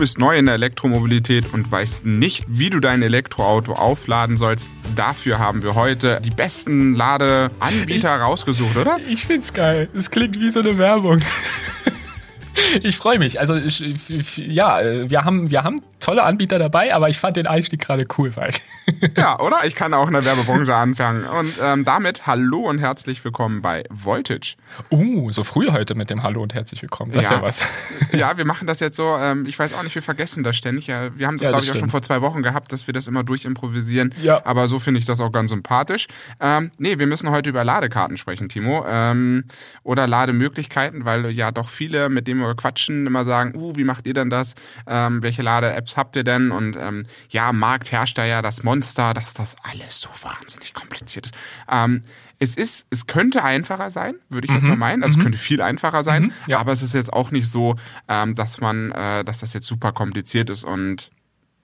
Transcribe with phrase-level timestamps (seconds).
[0.00, 4.70] bist neu in der Elektromobilität und weißt nicht, wie du dein Elektroauto aufladen sollst.
[4.96, 8.96] Dafür haben wir heute die besten Ladeanbieter ich, rausgesucht, oder?
[9.06, 9.90] Ich find's geil.
[9.94, 11.20] Es klingt wie so eine Werbung.
[12.82, 13.40] Ich freue mich.
[13.40, 17.80] Also ich, ja, wir haben, wir haben tolle Anbieter dabei, aber ich fand den Einstieg
[17.80, 18.50] gerade cool, weil.
[19.16, 19.64] ja, oder?
[19.64, 21.22] Ich kann auch in der Werbebranche anfangen.
[21.22, 24.56] Und ähm, damit hallo und herzlich willkommen bei Voltage.
[24.90, 27.12] Uh, so früh heute mit dem Hallo und herzlich willkommen.
[27.12, 27.36] Das ja.
[27.36, 27.68] ist ja was.
[28.12, 30.88] ja, wir machen das jetzt so, ähm, ich weiß auch nicht, wir vergessen das ständig.
[30.88, 32.94] Ja, wir haben das, ja, glaube ich, auch schon vor zwei Wochen gehabt, dass wir
[32.94, 34.12] das immer durchimprovisieren.
[34.20, 34.44] Ja.
[34.44, 36.08] Aber so finde ich das auch ganz sympathisch.
[36.40, 38.84] Ähm, nee, wir müssen heute über Ladekarten sprechen, Timo.
[38.88, 39.44] Ähm,
[39.84, 44.08] oder Lademöglichkeiten, weil ja doch viele, mit denen wir quatschen, immer sagen, uh, wie macht
[44.08, 44.56] ihr denn das?
[44.88, 46.50] Ähm, welche Lade-Apps Apps habt ihr denn?
[46.50, 51.26] Und ähm, ja, Markt herrscht da ja das Monster, dass das alles so wahnsinnig kompliziert
[51.26, 51.34] ist.
[51.70, 52.02] Ähm,
[52.40, 54.56] es ist, es könnte einfacher sein, würde ich mhm.
[54.56, 55.04] jetzt mal meinen.
[55.04, 55.20] Also mhm.
[55.20, 56.32] es könnte viel einfacher sein, mhm.
[56.48, 56.58] ja.
[56.58, 57.76] aber es ist jetzt auch nicht so,
[58.08, 61.10] ähm, dass man, äh, dass das jetzt super kompliziert ist und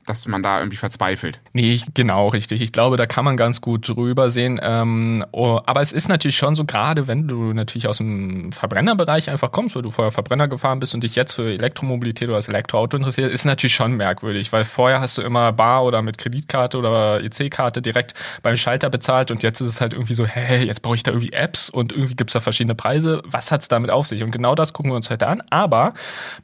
[0.07, 1.41] dass man da irgendwie verzweifelt.
[1.53, 2.63] Nee, genau, richtig.
[2.63, 4.61] Ich glaube, da kann man ganz gut drüber sehen.
[4.63, 9.29] Ähm, oh, aber es ist natürlich schon so, gerade wenn du natürlich aus dem Verbrennerbereich
[9.31, 12.49] einfach kommst, weil du vorher Verbrenner gefahren bist und dich jetzt für Elektromobilität oder das
[12.49, 16.79] Elektroauto interessiert, ist natürlich schon merkwürdig, weil vorher hast du immer bar oder mit Kreditkarte
[16.79, 20.83] oder EC-Karte direkt beim Schalter bezahlt und jetzt ist es halt irgendwie so, hey, jetzt
[20.83, 23.23] brauche ich da irgendwie Apps und irgendwie gibt's da verschiedene Preise.
[23.25, 24.23] Was hat's damit auf sich?
[24.23, 25.43] Und genau das gucken wir uns heute an.
[25.51, 25.95] Aber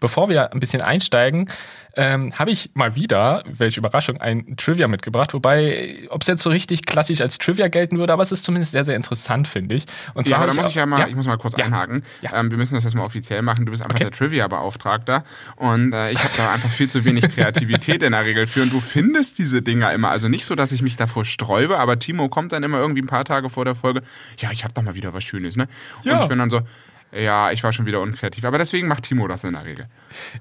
[0.01, 1.49] bevor wir ein bisschen einsteigen,
[1.95, 5.35] ähm, habe ich mal wieder, welche Überraschung, ein Trivia mitgebracht.
[5.35, 8.73] Wobei, ob es jetzt so richtig klassisch als Trivia gelten würde, aber es ist zumindest
[8.73, 9.85] sehr, sehr interessant, finde ich.
[10.15, 11.09] Und zwar ja, da muss ich ja mal, ja.
[11.09, 11.67] ich muss mal kurz ja.
[11.67, 12.03] einhaken.
[12.23, 12.39] Ja.
[12.39, 13.67] Ähm, wir müssen das jetzt mal offiziell machen.
[13.67, 14.05] Du bist einfach okay.
[14.05, 15.25] der Trivia-Beauftragter
[15.57, 18.63] und äh, ich habe da einfach viel zu wenig Kreativität in der Regel für.
[18.63, 20.11] Und du findest diese Dinger immer.
[20.11, 23.07] Also nicht so, dass ich mich davor sträube, aber Timo kommt dann immer irgendwie ein
[23.07, 24.03] paar Tage vor der Folge.
[24.39, 25.69] Ja, ich habe doch mal wieder was Schönes, ne?
[26.05, 26.23] Und ja.
[26.23, 26.63] ich bin dann so,
[27.15, 28.45] ja, ich war schon wieder unkreativ.
[28.45, 29.87] Aber deswegen macht Timo das in der Regel.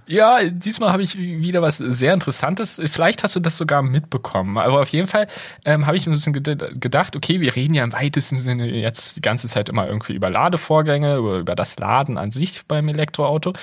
[0.07, 2.81] Ja, diesmal habe ich wieder was sehr Interessantes.
[2.91, 4.57] Vielleicht hast du das sogar mitbekommen.
[4.57, 5.27] Aber auf jeden Fall
[5.65, 9.21] ähm, habe ich ein bisschen gedacht, okay, wir reden ja im weitesten Sinne jetzt die
[9.21, 13.53] ganze Zeit immer irgendwie über Ladevorgänge, über, über das Laden an sich beim Elektroauto.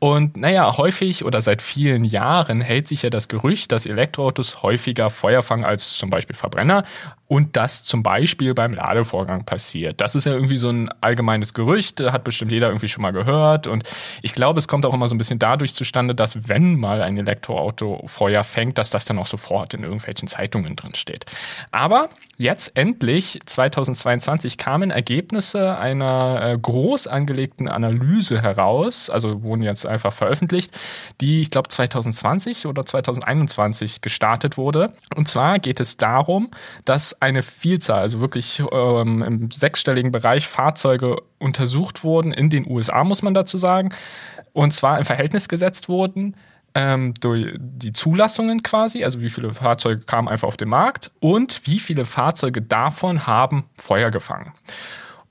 [0.00, 5.10] Und naja, häufig oder seit vielen Jahren hält sich ja das Gerücht, dass Elektroautos häufiger
[5.10, 6.84] Feuer fangen als zum Beispiel Verbrenner
[7.28, 10.00] und das zum Beispiel beim Ladevorgang passiert.
[10.00, 13.66] Das ist ja irgendwie so ein allgemeines Gerücht, hat bestimmt jeder irgendwie schon mal gehört.
[13.66, 13.84] Und
[14.22, 17.18] ich glaube, es kommt auch immer so ein bisschen dadurch zustande, dass wenn mal ein
[17.18, 21.26] Elektroauto Feuer fängt, dass das dann auch sofort in irgendwelchen Zeitungen drin steht.
[21.70, 29.84] Aber jetzt endlich, 2022, kamen Ergebnisse einer äh, groß angelegten Analyse heraus, also wurden jetzt
[29.88, 30.76] einfach veröffentlicht,
[31.20, 34.92] die ich glaube 2020 oder 2021 gestartet wurde.
[35.16, 36.50] Und zwar geht es darum,
[36.84, 43.04] dass eine Vielzahl, also wirklich ähm, im sechsstelligen Bereich Fahrzeuge untersucht wurden, in den USA
[43.04, 43.90] muss man dazu sagen,
[44.52, 46.34] und zwar im Verhältnis gesetzt wurden
[46.74, 51.62] ähm, durch die Zulassungen quasi, also wie viele Fahrzeuge kamen einfach auf den Markt und
[51.64, 54.52] wie viele Fahrzeuge davon haben Feuer gefangen.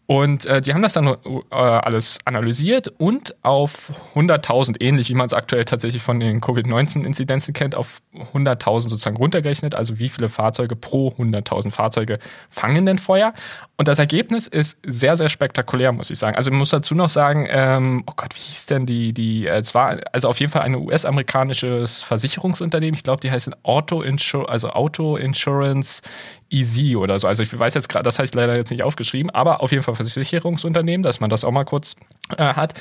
[0.10, 1.16] Und äh, die haben das dann äh,
[1.52, 7.76] alles analysiert und auf 100.000, ähnlich wie man es aktuell tatsächlich von den Covid-19-Inzidenzen kennt,
[7.76, 8.02] auf
[8.34, 12.20] 100.000 sozusagen runtergerechnet, also wie viele Fahrzeuge pro 100.000 Fahrzeuge
[12.50, 13.34] fangen denn Feuer.
[13.76, 16.38] Und das Ergebnis ist sehr, sehr spektakulär, muss ich sagen.
[16.38, 19.60] Also man muss dazu noch sagen, ähm, oh Gott, wie hieß denn die, die, äh,
[19.60, 24.50] es war also auf jeden Fall ein US-amerikanisches Versicherungsunternehmen, ich glaube, die heißen Auto Insur
[24.50, 26.02] also Auto Insurance
[26.50, 27.28] Easy oder so.
[27.28, 29.84] Also ich weiß jetzt gerade, das habe ich leider jetzt nicht aufgeschrieben, aber auf jeden
[29.84, 31.96] Fall Versicherungsunternehmen, dass man das auch mal kurz
[32.38, 32.74] äh, hat.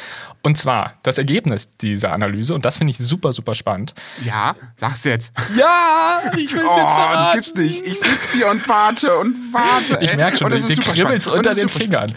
[0.43, 3.95] Und zwar das Ergebnis dieser Analyse, und das finde ich super, super spannend.
[4.25, 5.33] Ja, sag's jetzt.
[5.57, 7.19] Ja, ich will oh, jetzt verraten.
[7.19, 7.87] das gibt's nicht.
[7.87, 9.99] Ich sitze hier und warte und warte.
[10.01, 12.15] Ich merke schon, die kribbelt's unter den Fingern.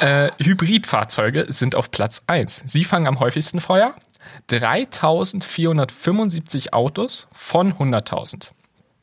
[0.00, 2.62] Äh, Hybridfahrzeuge sind auf Platz 1.
[2.66, 3.94] Sie fangen am häufigsten Feuer.
[4.48, 8.50] 3475 Autos von 100.000.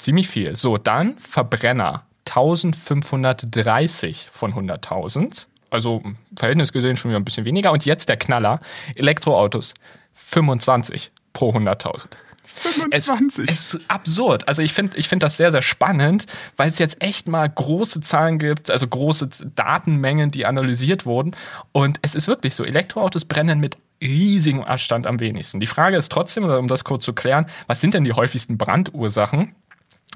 [0.03, 0.55] Ziemlich viel.
[0.57, 5.47] So, dann Verbrenner 1530 von 100.000.
[5.69, 6.03] Also
[6.35, 7.71] Verhältnis gesehen schon wieder ein bisschen weniger.
[7.71, 8.59] Und jetzt der Knaller.
[8.95, 9.73] Elektroautos
[10.11, 12.07] 25 pro 100.000.
[12.45, 13.49] 25.
[13.49, 14.45] Es, ist absurd.
[14.49, 16.25] Also ich finde ich finde das sehr, sehr spannend,
[16.57, 21.33] weil es jetzt echt mal große Zahlen gibt, also große Datenmengen, die analysiert wurden.
[21.71, 25.61] Und es ist wirklich so, Elektroautos brennen mit riesigem Abstand am wenigsten.
[25.61, 29.55] Die Frage ist trotzdem, um das kurz zu klären, was sind denn die häufigsten Brandursachen?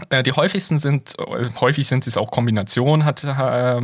[0.09, 3.27] Äh, die häufigsten sind, äh, häufig sind es auch Kombinationen, hat, äh,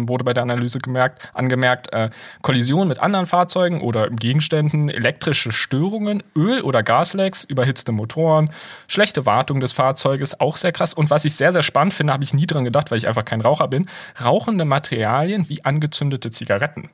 [0.08, 2.10] wurde bei der Analyse gemerkt, angemerkt, äh,
[2.42, 8.52] Kollisionen mit anderen Fahrzeugen oder Gegenständen, elektrische Störungen, Öl- oder Gaslecks, überhitzte Motoren,
[8.88, 10.94] schlechte Wartung des Fahrzeuges, auch sehr krass.
[10.94, 13.26] Und was ich sehr, sehr spannend finde, habe ich nie dran gedacht, weil ich einfach
[13.26, 13.88] kein Raucher bin,
[14.24, 16.90] rauchende Materialien wie angezündete Zigaretten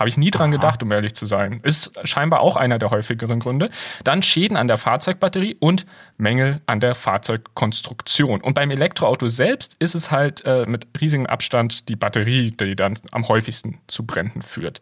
[0.00, 0.56] Habe ich nie dran Aha.
[0.56, 1.60] gedacht, um ehrlich zu sein.
[1.62, 3.68] Ist scheinbar auch einer der häufigeren Gründe.
[4.02, 5.84] Dann Schäden an der Fahrzeugbatterie und
[6.16, 8.40] Mängel an der Fahrzeugkonstruktion.
[8.40, 12.94] Und beim Elektroauto selbst ist es halt äh, mit riesigem Abstand die Batterie, die dann
[13.12, 14.80] am häufigsten zu Bränden führt.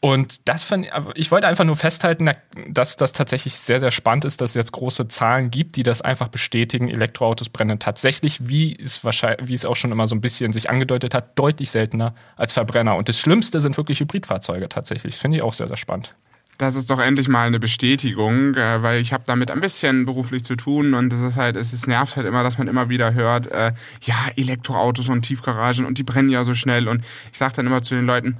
[0.00, 2.30] Und das fand ich wollte einfach nur festhalten,
[2.66, 6.00] dass das tatsächlich sehr, sehr spannend ist, dass es jetzt große Zahlen gibt, die das
[6.00, 6.88] einfach bestätigen.
[6.88, 10.70] Elektroautos brennen tatsächlich, wie es wahrscheinlich, wie es auch schon immer so ein bisschen sich
[10.70, 12.96] angedeutet hat, deutlich seltener als Verbrenner.
[12.96, 15.16] Und das Schlimmste sind wirklich Hybridfahrzeuge tatsächlich.
[15.16, 16.14] Finde ich auch sehr, sehr spannend.
[16.58, 20.44] Das ist doch endlich mal eine Bestätigung, äh, weil ich habe damit ein bisschen beruflich
[20.44, 23.12] zu tun und es ist halt, es ist, nervt halt immer, dass man immer wieder
[23.12, 23.72] hört, äh,
[24.02, 27.82] ja, Elektroautos und Tiefgaragen und die brennen ja so schnell und ich sage dann immer
[27.82, 28.38] zu den Leuten,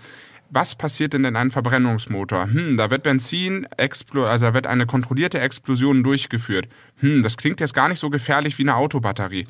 [0.51, 2.45] was passiert denn in einem Verbrennungsmotor?
[2.45, 6.69] Hm, da wird Benzin, also da wird eine kontrollierte Explosion durchgeführt.
[7.01, 9.49] Hm, das klingt jetzt gar nicht so gefährlich wie eine Autobatterie.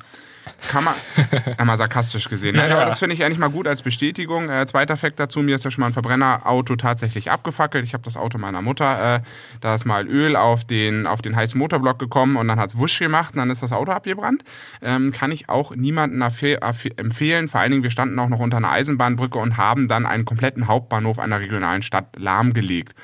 [0.67, 0.93] Kann man,
[1.57, 2.55] einmal sarkastisch gesehen.
[2.55, 4.49] Nein, ja, aber das finde ich eigentlich mal gut als Bestätigung.
[4.49, 7.83] Äh, zweiter Fakt dazu, mir ist ja schon mal ein Verbrennerauto tatsächlich abgefackelt.
[7.83, 9.19] Ich habe das Auto meiner Mutter, äh,
[9.61, 12.99] da ist mal Öl auf den, auf den heißen Motorblock gekommen und dann hat's wusch
[12.99, 14.43] gemacht und dann ist das Auto abgebrannt.
[14.81, 17.47] Ähm, kann ich auch niemanden empfehlen.
[17.47, 20.67] Vor allen Dingen, wir standen auch noch unter einer Eisenbahnbrücke und haben dann einen kompletten
[20.67, 22.95] Hauptbahnhof einer regionalen Stadt lahmgelegt.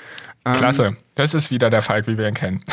[0.46, 0.98] Ähm, Klasse.
[1.16, 2.64] Das ist wieder der Falk, wie wir ihn kennen.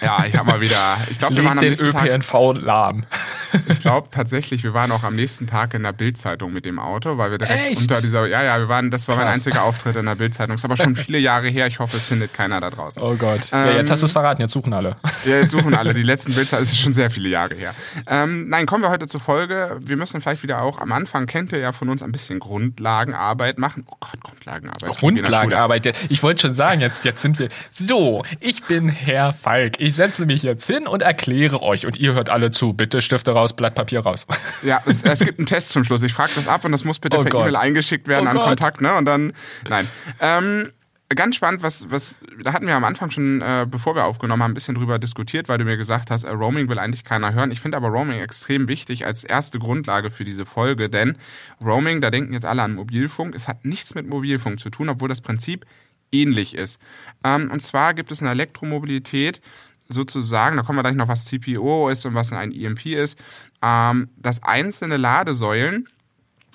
[0.00, 0.98] Ja, ich habe mal wieder.
[1.10, 3.04] Ich glaube, wir waren am den ÖPNV Tag, lahm.
[3.68, 7.16] Ich glaube tatsächlich, wir waren auch am nächsten Tag in der Bildzeitung mit dem Auto,
[7.16, 7.80] weil wir direkt Echt?
[7.80, 8.26] unter dieser.
[8.26, 8.90] Ja, ja, wir waren.
[8.90, 9.24] Das war Krass.
[9.24, 10.56] mein einziger Auftritt in der Bildzeitung.
[10.56, 11.66] Ist aber schon viele Jahre her.
[11.66, 13.02] Ich hoffe, es findet keiner da draußen.
[13.02, 13.48] Oh Gott.
[13.52, 14.42] Ähm, ja, jetzt hast du es verraten.
[14.42, 14.96] Jetzt suchen alle.
[15.24, 15.94] Ja, jetzt suchen alle.
[15.94, 17.74] Die letzten Bildzeitung ist schon sehr viele Jahre her.
[18.06, 19.78] Ähm, nein, kommen wir heute zur Folge.
[19.80, 23.58] Wir müssen vielleicht wieder auch am Anfang kennt ihr ja von uns ein bisschen Grundlagenarbeit
[23.58, 23.84] machen.
[23.88, 24.98] Oh Gott, Grundlagenarbeit.
[24.98, 25.94] Grundlagenarbeit.
[26.10, 28.22] Ich wollte schon sagen, jetzt jetzt sind wir so.
[28.40, 29.80] Ich bin Herr Falk.
[29.80, 31.86] Ich setze mich jetzt hin und erkläre euch.
[31.86, 32.72] Und ihr hört alle zu.
[32.72, 34.26] Bitte Stifte raus, Blatt Papier raus.
[34.62, 36.02] Ja, es, es gibt einen Test zum Schluss.
[36.02, 38.36] Ich frage das ab und das muss bitte oh per E-Mail eingeschickt werden oh an
[38.36, 38.46] Gott.
[38.46, 38.94] Kontakt, ne?
[38.94, 39.32] Und dann,
[39.68, 39.88] nein.
[40.20, 40.72] Ähm,
[41.14, 44.50] ganz spannend, was, was, da hatten wir am Anfang schon, äh, bevor wir aufgenommen haben,
[44.50, 47.52] ein bisschen drüber diskutiert, weil du mir gesagt hast, äh, Roaming will eigentlich keiner hören.
[47.52, 51.16] Ich finde aber Roaming extrem wichtig als erste Grundlage für diese Folge, denn
[51.64, 55.08] Roaming, da denken jetzt alle an Mobilfunk, es hat nichts mit Mobilfunk zu tun, obwohl
[55.08, 55.64] das Prinzip
[56.10, 56.80] ähnlich ist.
[57.22, 59.40] Ähm, und zwar gibt es in der Elektromobilität
[59.88, 63.18] sozusagen, da kommen wir gleich noch, was CPO ist und was ein EMP ist,
[63.62, 65.88] ähm, dass einzelne Ladesäulen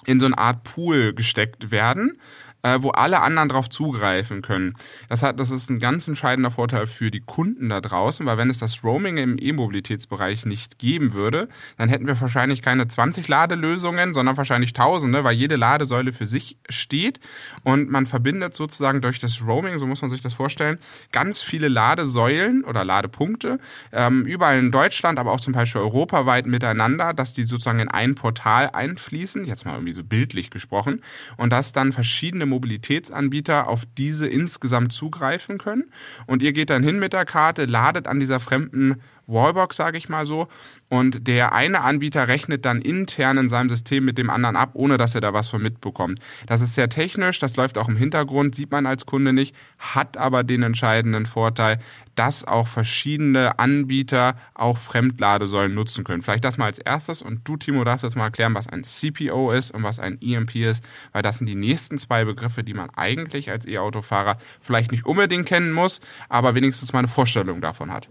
[0.06, 2.18] in so eine Art Pool gesteckt werden
[2.64, 4.76] äh, wo alle anderen drauf zugreifen können.
[5.10, 8.50] Das hat, das ist ein ganz entscheidender Vorteil für die Kunden da draußen, weil wenn
[8.50, 11.48] es das Roaming im E-Mobilitätsbereich nicht geben würde,
[11.78, 16.58] dann hätten wir wahrscheinlich keine 20 Ladelösungen, sondern wahrscheinlich Tausende, weil jede Ladesäule für sich
[16.70, 17.20] steht
[17.64, 20.80] und man verbindet sozusagen durch das Roaming, so muss man sich das vorstellen,
[21.12, 23.60] ganz viele Ladesäulen oder Ladepunkte
[23.92, 28.16] ähm, überall in Deutschland, aber auch zum Beispiel europaweit miteinander, dass die sozusagen in ein
[28.16, 31.02] Portal einfließen, jetzt mal irgendwie so bildlich gesprochen,
[31.38, 35.92] und dass dann verschiedene Mobilitätsanbieter auf diese insgesamt zugreifen können.
[36.28, 39.02] Und ihr geht dann hin mit der Karte, ladet an dieser fremden
[39.32, 40.48] Wallbox, sage ich mal so.
[40.90, 44.98] Und der eine Anbieter rechnet dann intern in seinem System mit dem anderen ab, ohne
[44.98, 46.20] dass er da was von mitbekommt.
[46.48, 50.18] Das ist sehr technisch, das läuft auch im Hintergrund, sieht man als Kunde nicht, hat
[50.18, 51.80] aber den entscheidenden Vorteil,
[52.16, 56.22] dass auch verschiedene Anbieter auch Fremdladesäulen nutzen können.
[56.22, 59.52] Vielleicht das mal als erstes und du, Timo, darfst jetzt mal erklären, was ein CPO
[59.52, 62.90] ist und was ein EMP ist, weil das sind die nächsten zwei Begriffe, die man
[62.92, 68.10] eigentlich als E-Autofahrer vielleicht nicht unbedingt kennen muss, aber wenigstens mal eine Vorstellung davon hat.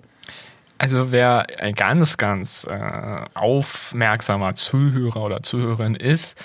[0.80, 6.42] Also wer ein ganz, ganz äh, aufmerksamer Zuhörer oder Zuhörerin ist,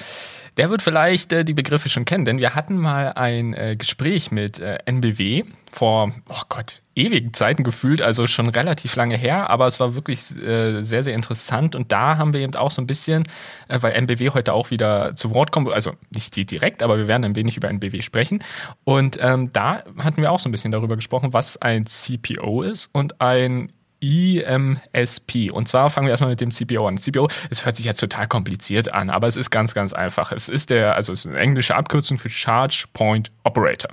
[0.58, 4.32] der wird vielleicht äh, die Begriffe schon kennen, denn wir hatten mal ein äh, Gespräch
[4.32, 9.68] mit äh, NBW vor, oh Gott, ewigen Zeiten gefühlt, also schon relativ lange her, aber
[9.68, 12.88] es war wirklich äh, sehr, sehr interessant und da haben wir eben auch so ein
[12.88, 13.24] bisschen,
[13.70, 17.24] äh, weil NBW heute auch wieder zu Wort kommt, also nicht direkt, aber wir werden
[17.24, 18.44] ein wenig über NBW sprechen
[18.84, 22.89] und ähm, da hatten wir auch so ein bisschen darüber gesprochen, was ein CPO ist
[22.92, 25.52] und ein IMSP.
[25.52, 26.98] Und zwar fangen wir erstmal mit dem CPO an.
[26.98, 30.32] CPO, es hört sich jetzt total kompliziert an, aber es ist ganz, ganz einfach.
[30.32, 33.92] Es ist der, also es ist eine englische Abkürzung für Charge Point Operator.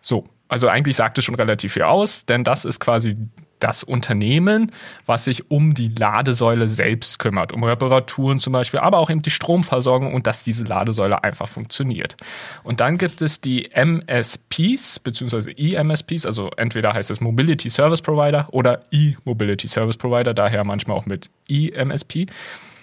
[0.00, 3.16] So, also eigentlich sagt es schon relativ viel aus, denn das ist quasi
[3.62, 4.72] das Unternehmen,
[5.06, 9.30] was sich um die Ladesäule selbst kümmert, um Reparaturen zum Beispiel, aber auch eben die
[9.30, 12.16] Stromversorgung und dass diese Ladesäule einfach funktioniert.
[12.64, 15.52] Und dann gibt es die MSPs bzw.
[15.52, 21.06] EMSPs, also entweder heißt es Mobility Service Provider oder E-Mobility Service Provider, daher manchmal auch
[21.06, 22.26] mit EMSP.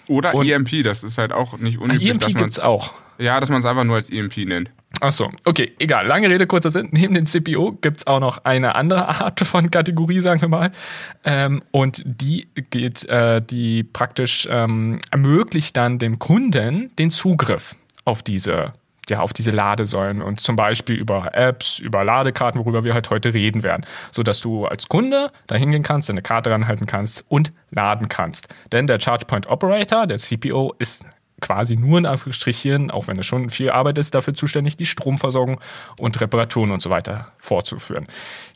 [0.08, 2.10] Oder und EMP, das ist halt auch nicht unüblich.
[2.10, 2.92] EMP gibt es auch.
[3.18, 4.70] Ja, dass man es einfach nur als EMP nennt.
[4.98, 6.06] Ach so, okay, egal.
[6.06, 6.88] Lange Rede, kurzer Sinn.
[6.90, 10.70] Neben dem CPO gibt's auch noch eine andere Art von Kategorie, sagen wir mal.
[11.24, 18.22] Ähm, und die geht, äh, die praktisch ähm, ermöglicht dann dem Kunden den Zugriff auf
[18.22, 18.72] diese
[19.08, 23.34] ja, auf diese Ladesäulen und zum Beispiel über Apps, über Ladekarten, worüber wir halt heute
[23.34, 27.52] reden werden, so dass du als Kunde da hingehen kannst, deine Karte ranhalten kannst und
[27.70, 28.48] laden kannst.
[28.70, 31.04] Denn der Charge Point Operator, der CPO, ist
[31.40, 35.60] quasi nur in Anführungsstrichen, auch wenn es schon viel Arbeit ist, dafür zuständig, die Stromversorgung
[35.98, 38.06] und Reparaturen und so weiter vorzuführen.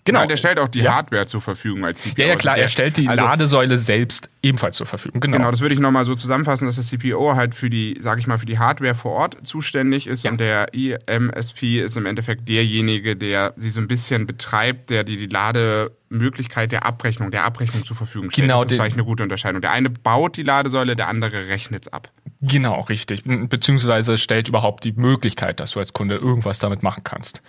[0.04, 0.20] Genau.
[0.20, 0.94] Ja, der stellt auch die ja.
[0.94, 2.20] Hardware zur Verfügung als CPO.
[2.20, 5.20] Ja, ja klar, er stellt die also, Ladesäule selbst ebenfalls zur Verfügung.
[5.22, 8.20] Genau, genau das würde ich nochmal so zusammenfassen, dass das CPO halt für die, sage
[8.20, 10.30] ich mal, für die Hardware vor Ort zuständig ist ja.
[10.30, 15.16] und der IMSP ist im Endeffekt derjenige, der sie so ein bisschen betreibt, der die,
[15.16, 18.48] die Lademöglichkeit der Abrechnung, der Abrechnung zur Verfügung stellt.
[18.48, 19.62] Genau, das ist vielleicht eine gute Unterscheidung.
[19.62, 22.10] Der eine baut die Ladesäule, der andere rechnet es ab.
[22.42, 23.22] Genau, richtig.
[23.24, 27.40] Beziehungsweise stellt überhaupt die Möglichkeit, dass du als Kunde irgendwas damit machen kannst.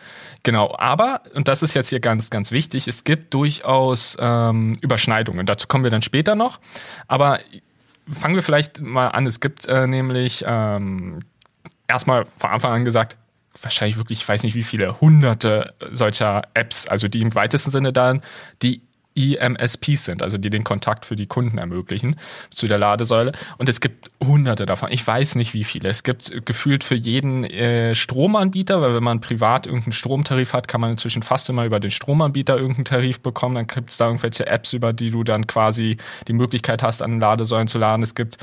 [0.45, 5.47] Genau, aber, und das ist jetzt hier ganz, ganz wichtig, es gibt durchaus ähm, Überschneidungen.
[5.47, 6.59] Dazu kommen wir dann später noch.
[7.07, 7.39] Aber
[8.07, 9.25] fangen wir vielleicht mal an.
[9.25, 11.17] Es gibt äh, nämlich ähm,
[11.87, 13.17] erstmal von Anfang an gesagt,
[13.59, 17.91] wahrscheinlich wirklich, ich weiß nicht wie viele, hunderte solcher Apps, also die im weitesten Sinne
[17.91, 18.21] dann
[18.61, 18.83] die
[19.15, 22.15] EMSPs sind, also die den Kontakt für die Kunden ermöglichen
[22.53, 23.31] zu der Ladesäule.
[23.57, 24.91] Und es gibt hunderte davon.
[24.91, 25.89] Ich weiß nicht wie viele.
[25.89, 30.81] Es gibt gefühlt für jeden äh, Stromanbieter, weil wenn man privat irgendeinen Stromtarif hat, kann
[30.81, 33.55] man inzwischen fast immer über den Stromanbieter irgendeinen Tarif bekommen.
[33.55, 37.19] Dann gibt es da irgendwelche Apps, über die du dann quasi die Möglichkeit hast, an
[37.19, 38.03] Ladesäulen zu laden.
[38.03, 38.37] Es gibt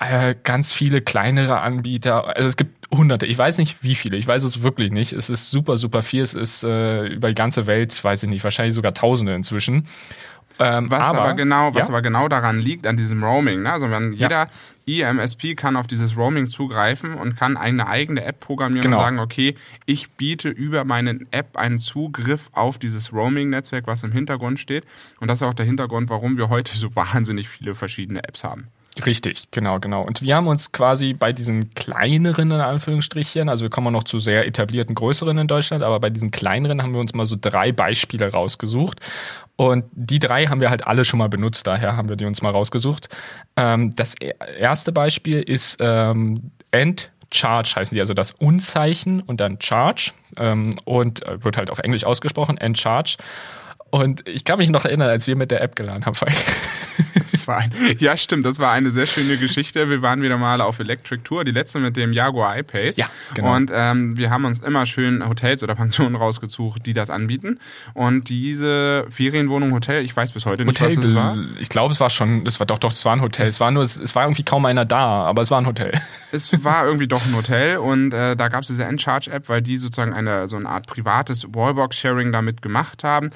[0.00, 2.34] äh, ganz viele kleinere Anbieter.
[2.36, 3.26] Also es gibt hunderte.
[3.26, 4.16] Ich weiß nicht wie viele.
[4.16, 5.12] Ich weiß es wirklich nicht.
[5.12, 6.22] Es ist super, super viel.
[6.22, 9.86] Es ist äh, über die ganze Welt, weiß ich nicht, wahrscheinlich sogar Tausende inzwischen.
[10.58, 11.88] Ähm, was aber, aber, genau, was ja?
[11.88, 13.62] aber genau daran liegt, an diesem Roaming.
[13.62, 13.72] Ne?
[13.72, 14.48] Also wenn jeder
[14.86, 15.10] ja.
[15.10, 18.98] IMSP kann auf dieses Roaming zugreifen und kann eine eigene App programmieren genau.
[18.98, 19.54] und sagen, okay,
[19.86, 24.84] ich biete über meine App einen Zugriff auf dieses Roaming-Netzwerk, was im Hintergrund steht.
[25.20, 28.68] Und das ist auch der Hintergrund, warum wir heute so wahnsinnig viele verschiedene Apps haben.
[29.06, 30.02] Richtig, genau, genau.
[30.02, 34.18] Und wir haben uns quasi bei diesen kleineren, in Anführungsstrichen, also wir kommen noch zu
[34.18, 37.72] sehr etablierten, größeren in Deutschland, aber bei diesen kleineren haben wir uns mal so drei
[37.72, 39.00] Beispiele rausgesucht.
[39.56, 42.42] Und die drei haben wir halt alle schon mal benutzt, daher haben wir die uns
[42.42, 43.08] mal rausgesucht.
[43.56, 49.40] Ähm, das e-, erste Beispiel ist ähm, End Charge heißen die, also das Unzeichen und
[49.40, 53.16] dann Charge ähm, und äh, wird halt auf Englisch ausgesprochen, End Charge.
[53.90, 56.16] Und ich kann mich noch erinnern, als wir mit der App geladen haben.
[57.32, 59.88] Das war ein, ja, stimmt, das war eine sehr schöne Geschichte.
[59.88, 62.96] Wir waren wieder mal auf Electric Tour, die letzte mit dem Jaguar I-Pace.
[62.96, 63.54] Ja, genau.
[63.54, 67.58] Und ähm, wir haben uns immer schön Hotels oder Pensionen rausgesucht, die das anbieten.
[67.94, 71.38] Und diese Ferienwohnung, Hotel, ich weiß bis heute nicht, Hotel, was es war.
[71.58, 73.46] Ich glaube, es war schon, es war doch, doch, es war ein Hotel.
[73.46, 75.92] Es, es war nur, es, war irgendwie kaum einer da, aber es war ein Hotel.
[76.32, 79.78] Es war irgendwie doch ein Hotel und äh, da gab es diese Encharge-App, weil die
[79.78, 83.30] sozusagen eine so eine Art privates Wallbox-Sharing damit gemacht haben.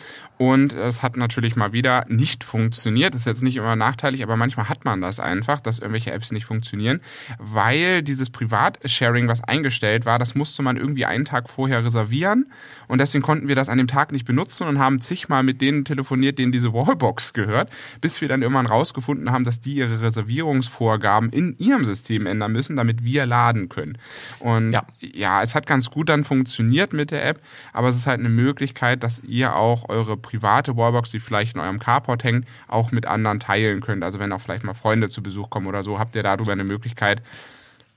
[0.45, 3.15] Und es hat natürlich mal wieder nicht funktioniert.
[3.15, 6.33] Das ist jetzt nicht immer nachteilig, aber manchmal hat man das einfach, dass irgendwelche Apps
[6.33, 7.01] nicht funktionieren,
[7.39, 12.53] weil dieses Privatsharing, was eingestellt war, das musste man irgendwie einen Tag vorher reservieren
[12.89, 15.87] und deswegen konnten wir das an dem Tag nicht benutzen und haben zigmal mit denen
[15.87, 17.71] telefoniert, denen diese Wallbox gehört,
[18.03, 22.77] bis wir dann irgendwann rausgefunden haben, dass die ihre Reservierungsvorgaben in ihrem System ändern müssen,
[22.77, 23.97] damit wir laden können.
[24.41, 27.41] Und ja, ja es hat ganz gut dann funktioniert mit der App,
[27.73, 31.61] aber es ist halt eine Möglichkeit, dass ihr auch eure private Wallbox, die vielleicht in
[31.61, 34.03] eurem Carport hängt, auch mit anderen teilen könnt.
[34.03, 36.65] Also wenn auch vielleicht mal Freunde zu Besuch kommen oder so, habt ihr darüber eine
[36.65, 37.23] Möglichkeit,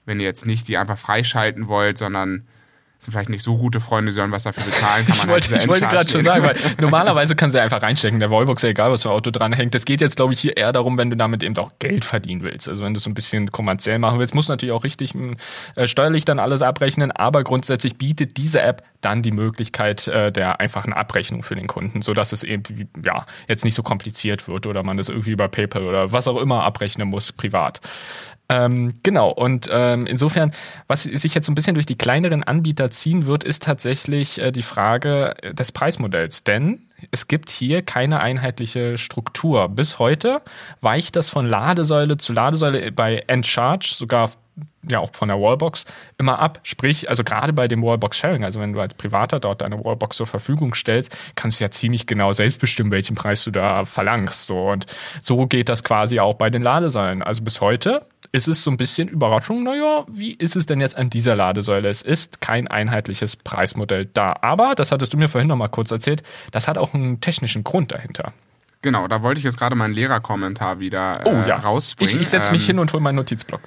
[0.06, 2.48] wenn ihr jetzt nicht die einfach freischalten wollt, sondern
[3.00, 5.06] sind vielleicht nicht so gute Freunde, sollen was dafür bezahlen.
[5.06, 8.20] Kann man ich wollte, ich wollte gerade schon sagen, weil normalerweise kann sie einfach reinstecken.
[8.20, 9.75] Der Wallbox, egal was für Auto dran hängt.
[9.75, 12.42] Das geht jetzt, glaube ich, hier eher darum, wenn du damit eben auch Geld verdienen
[12.42, 12.68] willst.
[12.68, 15.13] Also wenn du es so ein bisschen kommerziell machen willst, musst du natürlich auch richtig
[15.75, 17.12] äh, steuerlich dann alles abrechnen.
[17.12, 22.01] Aber grundsätzlich bietet diese App dann die Möglichkeit äh, der einfachen Abrechnung für den Kunden,
[22.01, 25.84] sodass es eben ja jetzt nicht so kompliziert wird oder man das irgendwie über PayPal
[25.84, 27.80] oder was auch immer abrechnen muss privat.
[28.50, 30.54] Ähm, genau, und ähm, insofern,
[30.88, 34.51] was sich jetzt so ein bisschen durch die kleineren Anbieter ziehen wird, ist tatsächlich äh,
[34.51, 36.44] die Frage des Preismodells.
[36.46, 39.70] Denn es gibt hier keine einheitliche Struktur.
[39.70, 40.42] Bis heute
[40.82, 44.32] weicht das von Ladesäule zu Ladesäule bei Endcharge sogar
[44.89, 45.86] ja auch von der Wallbox
[46.18, 46.60] immer ab.
[46.63, 50.27] Sprich, also gerade bei dem Wallbox-Sharing, also wenn du als Privater dort deine Wallbox zur
[50.27, 54.48] Verfügung stellst, kannst du ja ziemlich genau selbst bestimmen, welchen Preis du da verlangst.
[54.48, 54.70] So.
[54.70, 54.86] Und
[55.22, 57.22] so geht das quasi auch bei den Ladesäulen.
[57.22, 60.98] Also bis heute ist es so ein bisschen Überraschung, naja, wie ist es denn jetzt
[60.98, 61.89] an dieser Ladesäule?
[61.89, 64.36] Es ist kein einheitliches Preismodell da.
[64.41, 67.63] Aber, das hattest du mir vorhin noch mal kurz erzählt, das hat auch einen technischen
[67.63, 68.34] Grund dahinter.
[68.88, 71.58] Genau, da wollte ich jetzt gerade meinen Lehrerkommentar wieder äh, oh, ja.
[71.58, 72.15] rausbringen.
[72.15, 73.60] Ich, ich setze mich ähm, hin und hole meinen Notizblock.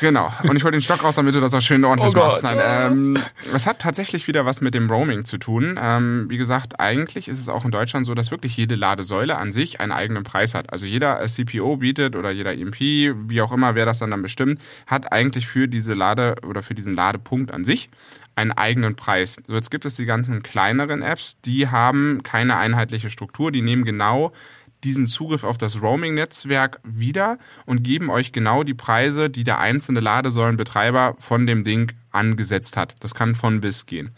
[0.00, 2.44] Genau, und ich hole den Stock raus, damit du das auch schön ordentlich oh machst.
[2.44, 3.18] Nein, ähm,
[3.52, 5.76] es hat tatsächlich wieder was mit dem Roaming zu tun.
[5.82, 9.50] Ähm, wie gesagt, eigentlich ist es auch in Deutschland so, dass wirklich jede Ladesäule an
[9.50, 10.72] sich einen eigenen Preis hat.
[10.72, 14.62] Also jeder CPO bietet oder jeder EMP, wie auch immer, wer das dann dann bestimmt,
[14.86, 17.90] hat eigentlich für diese Lade oder für diesen Ladepunkt an sich
[18.38, 19.36] einen eigenen Preis.
[19.46, 23.84] So, jetzt gibt es die ganzen kleineren Apps, die haben keine einheitliche Struktur, die nehmen
[23.84, 24.32] genau
[24.84, 30.00] diesen Zugriff auf das Roaming-Netzwerk wieder und geben euch genau die Preise, die der einzelne
[30.00, 32.94] Ladesäulenbetreiber von dem Ding angesetzt hat.
[33.00, 34.12] Das kann von bis gehen.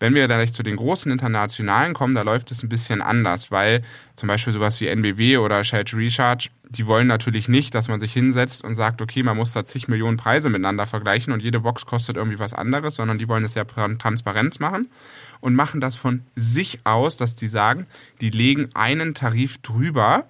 [0.00, 3.82] Wenn wir dann zu den großen internationalen kommen, da läuft es ein bisschen anders, weil
[4.16, 8.14] zum Beispiel sowas wie NBW oder Shared Recharge, die wollen natürlich nicht, dass man sich
[8.14, 11.84] hinsetzt und sagt, okay, man muss da zig Millionen Preise miteinander vergleichen und jede Box
[11.84, 14.88] kostet irgendwie was anderes, sondern die wollen es sehr transparent machen
[15.40, 17.86] und machen das von sich aus, dass die sagen,
[18.20, 20.26] die legen einen Tarif drüber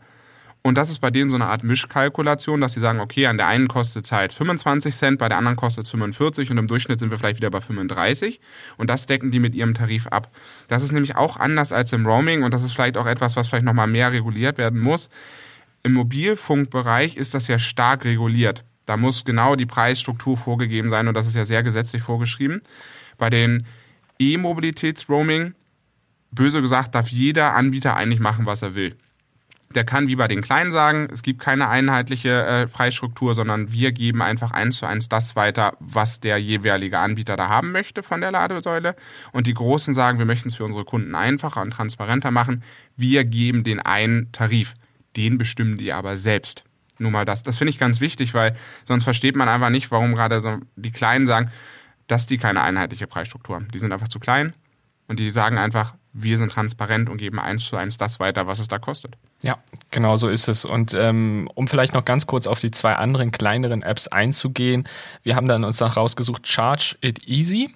[0.62, 3.46] und das ist bei denen so eine Art Mischkalkulation, dass sie sagen, okay, an der
[3.46, 6.98] einen kostet es halt 25 Cent, bei der anderen kostet es 45 und im Durchschnitt
[6.98, 8.40] sind wir vielleicht wieder bei 35
[8.76, 10.30] und das decken die mit ihrem Tarif ab.
[10.68, 13.48] Das ist nämlich auch anders als im Roaming und das ist vielleicht auch etwas, was
[13.48, 15.08] vielleicht nochmal mehr reguliert werden muss.
[15.82, 18.64] Im Mobilfunkbereich ist das ja stark reguliert.
[18.84, 22.60] Da muss genau die Preisstruktur vorgegeben sein und das ist ja sehr gesetzlich vorgeschrieben.
[23.16, 23.64] Bei den
[24.20, 25.54] E-Mobilitäts-Roaming,
[26.30, 28.96] böse gesagt, darf jeder Anbieter eigentlich machen, was er will
[29.74, 33.92] der kann wie bei den Kleinen sagen, es gibt keine einheitliche äh, Preisstruktur, sondern wir
[33.92, 38.20] geben einfach eins zu eins das weiter, was der jeweilige Anbieter da haben möchte von
[38.20, 38.96] der Ladesäule.
[39.32, 42.64] Und die Großen sagen, wir möchten es für unsere Kunden einfacher und transparenter machen.
[42.96, 44.74] Wir geben den einen Tarif.
[45.16, 46.64] Den bestimmen die aber selbst.
[46.98, 47.44] Nur mal das.
[47.44, 50.90] Das finde ich ganz wichtig, weil sonst versteht man einfach nicht, warum gerade so die
[50.90, 51.50] Kleinen sagen,
[52.10, 53.68] dass die keine einheitliche Preisstruktur haben.
[53.72, 54.52] Die sind einfach zu klein
[55.06, 58.58] und die sagen einfach, wir sind transparent und geben eins zu eins das weiter, was
[58.58, 59.16] es da kostet.
[59.42, 59.58] Ja,
[59.90, 60.64] genau so ist es.
[60.64, 64.88] Und ähm, um vielleicht noch ganz kurz auf die zwei anderen kleineren Apps einzugehen,
[65.22, 67.72] wir haben dann uns noch rausgesucht Charge It Easy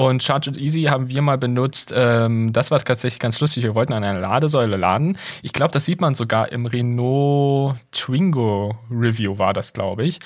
[0.00, 1.92] und Charge It Easy haben wir mal benutzt.
[1.94, 3.64] Ähm, das war tatsächlich ganz lustig.
[3.64, 5.18] Wir wollten an einer Ladesäule laden.
[5.42, 10.18] Ich glaube, das sieht man sogar im Renault Twingo Review war das, glaube ich.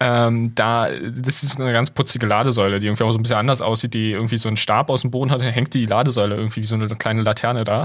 [0.00, 3.60] Ähm, da, das ist eine ganz putzige Ladesäule, die irgendwie auch so ein bisschen anders
[3.60, 6.62] aussieht, die irgendwie so einen Stab aus dem Boden hat, dann hängt die Ladesäule irgendwie
[6.62, 7.84] wie so eine kleine Laterne da.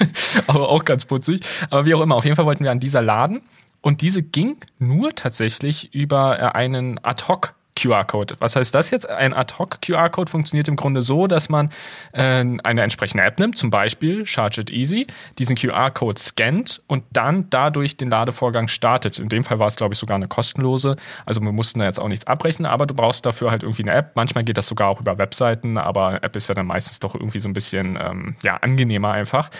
[0.46, 1.40] Aber auch ganz putzig.
[1.68, 3.42] Aber wie auch immer, auf jeden Fall wollten wir an dieser laden.
[3.82, 8.36] Und diese ging nur tatsächlich über äh, einen Ad-Hoc QR-Code.
[8.38, 9.08] Was heißt das jetzt?
[9.08, 11.70] Ein Ad-Hoc-QR-Code funktioniert im Grunde so, dass man
[12.12, 15.06] äh, eine entsprechende App nimmt, zum Beispiel Charge It Easy,
[15.38, 19.18] diesen QR-Code scannt und dann dadurch den Ladevorgang startet.
[19.18, 20.96] In dem Fall war es, glaube ich, sogar eine kostenlose.
[21.24, 23.92] Also wir mussten da jetzt auch nichts abrechnen, aber du brauchst dafür halt irgendwie eine
[23.92, 24.12] App.
[24.14, 27.40] Manchmal geht das sogar auch über Webseiten, aber App ist ja dann meistens doch irgendwie
[27.40, 29.50] so ein bisschen ähm, ja, angenehmer einfach.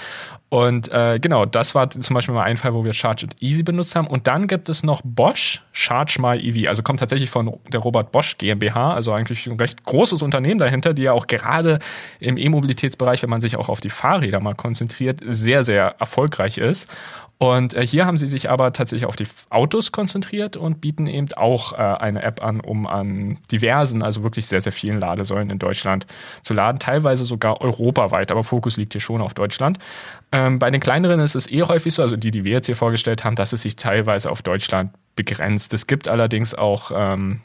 [0.48, 3.64] Und äh, genau, das war zum Beispiel mal ein Fall, wo wir Charge It Easy
[3.64, 4.06] benutzt haben.
[4.06, 6.68] Und dann gibt es noch Bosch Charge My EV.
[6.68, 10.94] Also kommt tatsächlich von der Robert Bosch GmbH, also eigentlich ein recht großes Unternehmen dahinter,
[10.94, 11.80] die ja auch gerade
[12.20, 16.88] im E-Mobilitätsbereich, wenn man sich auch auf die Fahrräder mal konzentriert, sehr, sehr erfolgreich ist.
[17.38, 21.32] Und äh, hier haben sie sich aber tatsächlich auf die Autos konzentriert und bieten eben
[21.34, 25.58] auch äh, eine App an, um an diversen, also wirklich sehr, sehr vielen Ladesäulen in
[25.58, 26.06] Deutschland
[26.42, 29.78] zu laden, teilweise sogar europaweit, aber Fokus liegt hier schon auf Deutschland.
[30.32, 32.76] Ähm, bei den kleineren ist es eh häufig so, also die, die wir jetzt hier
[32.76, 35.74] vorgestellt haben, dass es sich teilweise auf Deutschland begrenzt.
[35.74, 37.40] Es gibt allerdings auch ähm,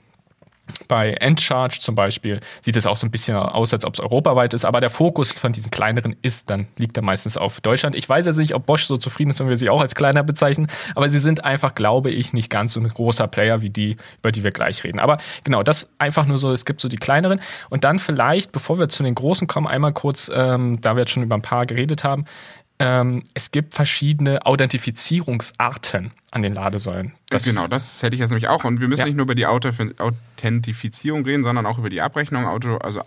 [0.88, 4.54] bei Endcharge zum Beispiel sieht es auch so ein bisschen aus, als ob es europaweit
[4.54, 7.95] ist, aber der Fokus von diesen kleineren ist, dann liegt er meistens auf Deutschland.
[7.95, 10.24] Ich weiß jetzt nicht, ob Bosch so zufrieden ist, wenn wir sie auch als kleiner
[10.24, 13.97] bezeichnen, aber sie sind einfach, glaube ich, nicht ganz so ein großer Player wie die,
[14.19, 15.00] über die wir gleich reden.
[15.00, 17.41] Aber genau, das einfach nur so, es gibt so die kleineren.
[17.69, 21.12] Und dann vielleicht, bevor wir zu den großen kommen, einmal kurz, ähm, da wir jetzt
[21.12, 22.26] schon über ein paar geredet haben,
[22.82, 27.13] ähm, es gibt verschiedene Authentifizierungsarten an den Ladesäulen.
[27.30, 28.63] Das genau, das hätte ich jetzt nämlich auch.
[28.63, 29.06] Und wir müssen ja.
[29.06, 32.48] nicht nur über die Authentifizierung reden, sondern auch über die Abrechnung.
[32.48, 33.02] Auto, also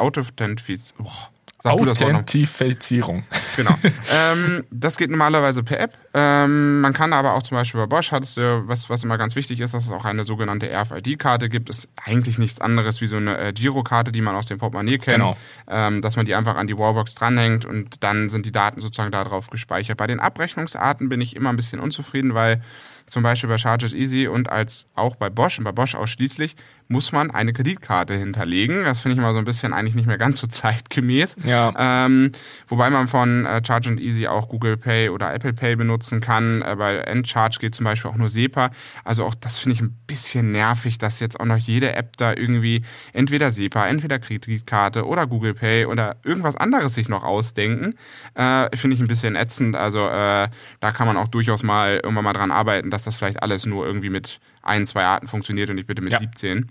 [1.72, 2.14] Authentifizierung.
[2.16, 3.24] Authentifizierung.
[3.56, 3.74] Genau.
[4.12, 5.96] ähm, das geht normalerweise per App.
[6.12, 9.34] Ähm, man kann aber auch zum Beispiel bei Bosch, hattest du, was, was immer ganz
[9.34, 11.70] wichtig ist, dass es auch eine sogenannte RFID-Karte gibt.
[11.70, 15.16] Ist eigentlich nichts anderes wie so eine äh, Girokarte, die man aus dem Portemonnaie kennt.
[15.16, 15.36] Genau.
[15.66, 19.10] Ähm, dass man die einfach an die Wallbox dranhängt und dann sind die Daten sozusagen
[19.10, 19.96] darauf gespeichert.
[19.96, 22.62] Bei den Abrechnungsarten bin ich immer ein bisschen unzufrieden, weil
[23.06, 26.56] zum Beispiel bei Charge It Easy und als auch bei Bosch und bei Bosch ausschließlich
[26.88, 28.84] muss man eine Kreditkarte hinterlegen.
[28.84, 31.36] Das finde ich immer so ein bisschen eigentlich nicht mehr ganz so zeitgemäß.
[31.44, 31.72] Ja.
[31.76, 32.32] Ähm,
[32.68, 36.62] wobei man von äh, Charge and Easy auch Google Pay oder Apple Pay benutzen kann.
[36.62, 38.70] Äh, bei Endcharge geht zum Beispiel auch nur SEPA.
[39.02, 42.32] Also auch das finde ich ein bisschen nervig, dass jetzt auch noch jede App da
[42.34, 47.94] irgendwie entweder SEPA, entweder Kreditkarte oder Google Pay oder irgendwas anderes sich noch ausdenken.
[48.34, 49.76] Äh, finde ich ein bisschen ätzend.
[49.76, 50.48] Also äh,
[50.80, 53.86] da kann man auch durchaus mal irgendwann mal dran arbeiten, dass das vielleicht alles nur
[53.86, 56.18] irgendwie mit ein, zwei Arten funktioniert und nicht bitte mit ja.
[56.18, 56.70] 17.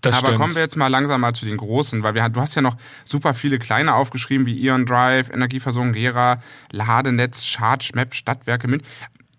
[0.00, 0.38] Das Aber stimmt.
[0.38, 2.76] kommen wir jetzt mal langsam mal zu den großen, weil wir, du hast ja noch
[3.04, 6.42] super viele kleine aufgeschrieben, wie Ion Drive, Energieversorgung Gera,
[6.72, 8.86] Ladenetz, Charge Map, Stadtwerke München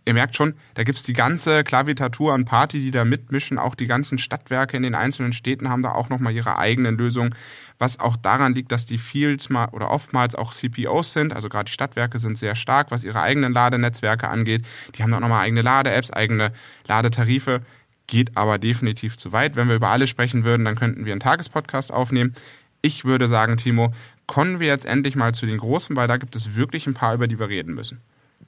[0.06, 3.58] ihr merkt schon, da gibt's die ganze Klavitatur an Party, die da mitmischen.
[3.58, 7.36] Auch die ganzen Stadtwerke in den einzelnen Städten haben da auch nochmal ihre eigenen Lösungen,
[7.78, 11.34] was auch daran liegt, dass die vieles mal oder oftmals auch CPOs sind.
[11.34, 14.66] Also gerade die Stadtwerke sind sehr stark, was ihre eigenen Ladenetzwerke angeht.
[14.96, 16.52] Die haben auch nochmal eigene Lade-Apps, eigene
[16.88, 17.62] Ladetarife
[18.08, 19.56] geht aber definitiv zu weit.
[19.56, 22.36] Wenn wir über alle sprechen würden, dann könnten wir einen Tagespodcast aufnehmen.
[22.82, 23.94] Ich würde sagen, Timo,
[24.28, 27.14] kommen wir jetzt endlich mal zu den Großen, weil da gibt es wirklich ein paar,
[27.14, 28.02] über die wir reden müssen.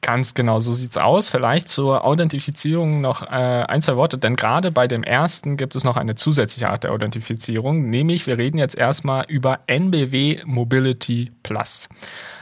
[0.03, 1.29] Ganz genau, so sieht's aus.
[1.29, 5.85] Vielleicht zur Authentifizierung noch äh, ein, zwei Worte, denn gerade bei dem ersten gibt es
[5.85, 11.87] noch eine zusätzliche Art der Authentifizierung, nämlich wir reden jetzt erstmal über NBW Mobility Plus.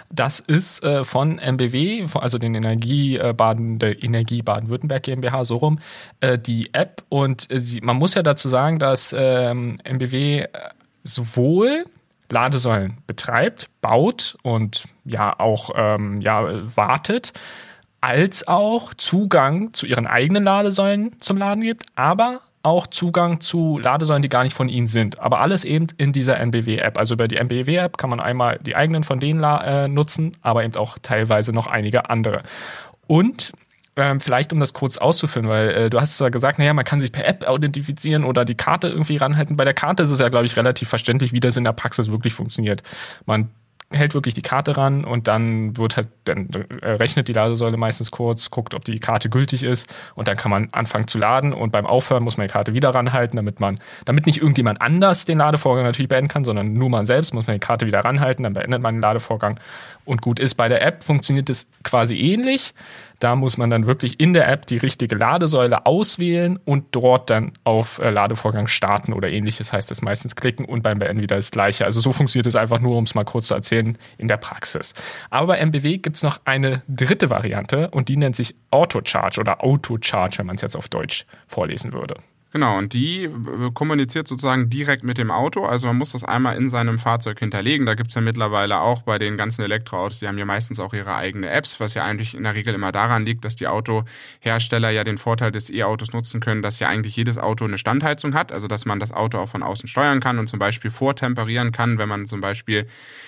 [0.10, 5.78] Das ist äh, von MBW, also den Energiebaden, der Energie Baden-Württemberg GmbH, so rum,
[6.20, 7.04] äh, die App.
[7.10, 10.50] Und äh, man muss ja dazu sagen, dass ähm, MBW äh,
[11.04, 11.86] sowohl
[12.32, 17.34] Ladesäulen betreibt, baut und ja auch ähm, ja, wartet,
[18.02, 24.22] als auch Zugang zu ihren eigenen Ladesäulen zum Laden gibt, aber auch Zugang zu Ladesäulen,
[24.22, 25.20] die gar nicht von Ihnen sind.
[25.20, 26.98] Aber alles eben in dieser NBW-App.
[26.98, 30.76] Also über die NBW-App kann man einmal die eigenen von denen äh, nutzen, aber eben
[30.76, 32.44] auch teilweise noch einige andere.
[33.08, 33.52] Und
[33.96, 37.02] ähm, vielleicht um das kurz auszuführen, weil äh, du hast zwar gesagt, naja, man kann
[37.02, 39.58] sich per App identifizieren oder die Karte irgendwie ranhalten.
[39.58, 42.10] Bei der Karte ist es ja, glaube ich, relativ verständlich, wie das in der Praxis
[42.10, 42.84] wirklich funktioniert.
[43.26, 43.50] Man
[43.94, 46.50] hält wirklich die Karte ran und dann wird halt, dann
[46.82, 50.52] äh, rechnet die Ladesäule meistens kurz, guckt, ob die Karte gültig ist und dann kann
[50.52, 53.80] man anfangen zu laden und beim Aufhören muss man die Karte wieder ranhalten, damit man,
[54.06, 57.56] damit nicht irgendjemand anders den Ladevorgang natürlich beenden kann, sondern nur man selbst muss man
[57.56, 59.60] die Karte wieder ranhalten, dann beendet man den Ladevorgang
[60.06, 60.56] und gut ist.
[60.56, 62.74] Bei der App funktioniert es quasi ähnlich.
[63.20, 67.52] Da muss man dann wirklich in der App die richtige Ladesäule auswählen und dort dann
[67.64, 71.52] auf äh, Ladevorgang starten oder ähnliches heißt das meistens klicken und beim Beenden wieder das
[71.52, 71.86] gleiche.
[71.86, 74.96] Also so funktioniert es einfach nur, um es mal kurz zu erzählen, in der Praxis.
[75.30, 79.64] Aber bei MBW gibt es noch eine dritte Variante und die nennt sich Autocharge oder
[79.64, 82.16] Autocharge, wenn man es jetzt auf Deutsch vorlesen würde.
[82.54, 83.30] Genau, und die
[83.74, 85.64] kommuniziert sozusagen direkt mit dem Auto.
[85.64, 87.86] Also man muss das einmal in seinem Fahrzeug hinterlegen.
[87.86, 91.16] Da gibt's ja mittlerweile auch bei den ganzen Elektroautos, die haben ja meistens auch ihre
[91.16, 95.06] eigene Apps, was ja eigentlich in der Regel immer daran liegt, dass die Autohersteller ja
[95.06, 98.68] den Vorteil des E-Autos nutzen können, dass ja eigentlich jedes Auto eine Standheizung hat, also
[98.68, 102.10] dass man das Auto auch von außen steuern kann und zum Beispiel vortemperieren kann, wenn
[102.10, 102.86] man zum Beispiel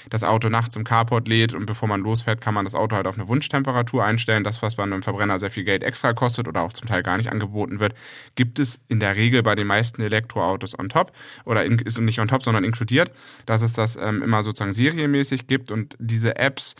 [0.10, 3.08] das Auto nachts im Carport lädt und bevor man losfährt, kann man das Auto halt
[3.08, 4.44] auf eine Wunsch-Temperatur einstellen.
[4.44, 7.16] Das, was bei einem Verbrenner sehr viel Geld extra kostet oder auch zum Teil gar
[7.16, 7.94] nicht angeboten wird,
[8.36, 11.12] gibt es in der Regel bei den meisten Elektroautos on top
[11.46, 13.12] oder in, ist nicht on top, sondern inkludiert,
[13.46, 16.76] dass es das ähm, immer sozusagen serienmäßig gibt und diese Apps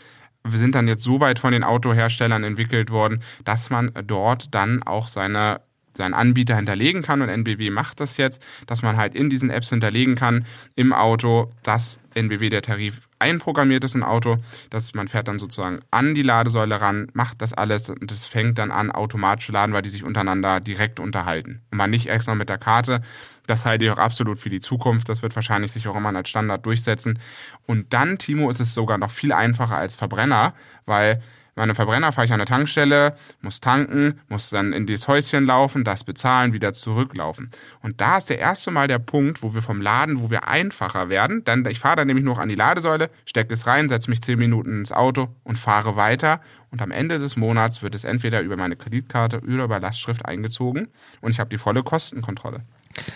[0.46, 5.08] sind dann jetzt so weit von den Autoherstellern entwickelt worden, dass man dort dann auch
[5.08, 5.60] seine
[5.96, 9.68] seinen Anbieter hinterlegen kann und NBW macht das jetzt, dass man halt in diesen Apps
[9.68, 10.44] hinterlegen kann
[10.74, 14.36] im Auto, dass NBW der Tarif einprogrammiert ist im Auto,
[14.70, 18.58] dass man fährt dann sozusagen an die Ladesäule ran, macht das alles und es fängt
[18.58, 22.34] dann an automatisch zu laden, weil die sich untereinander direkt unterhalten und man nicht extra
[22.34, 23.00] mit der Karte.
[23.46, 25.08] Das halte ich auch absolut für die Zukunft.
[25.08, 27.18] Das wird wahrscheinlich sich auch immer als Standard durchsetzen.
[27.66, 30.54] Und dann, Timo, ist es sogar noch viel einfacher als Verbrenner,
[30.86, 31.22] weil
[31.56, 35.84] meine Verbrenner fahre ich an der Tankstelle, muss tanken, muss dann in das Häuschen laufen,
[35.84, 37.50] das bezahlen, wieder zurücklaufen.
[37.82, 41.08] Und da ist der erste Mal der Punkt, wo wir vom Laden, wo wir einfacher
[41.08, 41.44] werden.
[41.44, 44.38] Dann, ich fahre dann nämlich noch an die Ladesäule, stecke es rein, setze mich zehn
[44.38, 46.40] Minuten ins Auto und fahre weiter.
[46.70, 50.88] Und am Ende des Monats wird es entweder über meine Kreditkarte oder über Lastschrift eingezogen
[51.20, 52.62] und ich habe die volle Kostenkontrolle.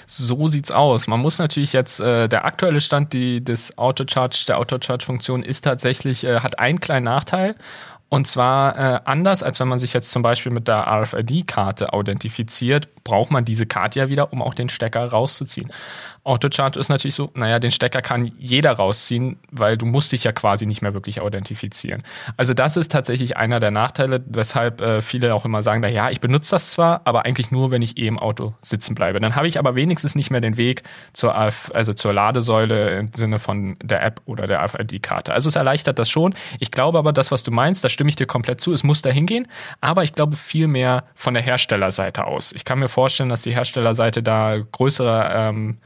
[0.06, 1.06] So sieht's aus.
[1.06, 6.24] Man muss natürlich jetzt, äh, der aktuelle Stand die, des Autocharge, der Autocharge-Funktion ist tatsächlich,
[6.24, 7.54] äh, hat einen kleinen Nachteil.
[8.08, 12.88] Und zwar äh, anders, als wenn man sich jetzt zum Beispiel mit der RFID-Karte authentifiziert,
[13.08, 15.72] braucht man diese Karte ja wieder, um auch den Stecker rauszuziehen.
[16.24, 20.32] Autocharge ist natürlich so, naja, den Stecker kann jeder rausziehen, weil du musst dich ja
[20.32, 22.02] quasi nicht mehr wirklich authentifizieren.
[22.36, 26.10] Also das ist tatsächlich einer der Nachteile, weshalb äh, viele auch immer sagen, na ja,
[26.10, 29.20] ich benutze das zwar, aber eigentlich nur, wenn ich eh im Auto sitzen bleibe.
[29.20, 30.82] Dann habe ich aber wenigstens nicht mehr den Weg
[31.14, 35.32] zur, AF, also zur Ladesäule im Sinne von der App oder der RFID-Karte.
[35.32, 36.34] Also es erleichtert das schon.
[36.58, 39.00] Ich glaube aber, das, was du meinst, da stimme ich dir komplett zu, es muss
[39.00, 39.48] da hingehen,
[39.80, 42.52] aber ich glaube viel mehr von der Herstellerseite aus.
[42.52, 45.78] Ich kann mir vorstellen, dass die Herstellerseite da größere ähm,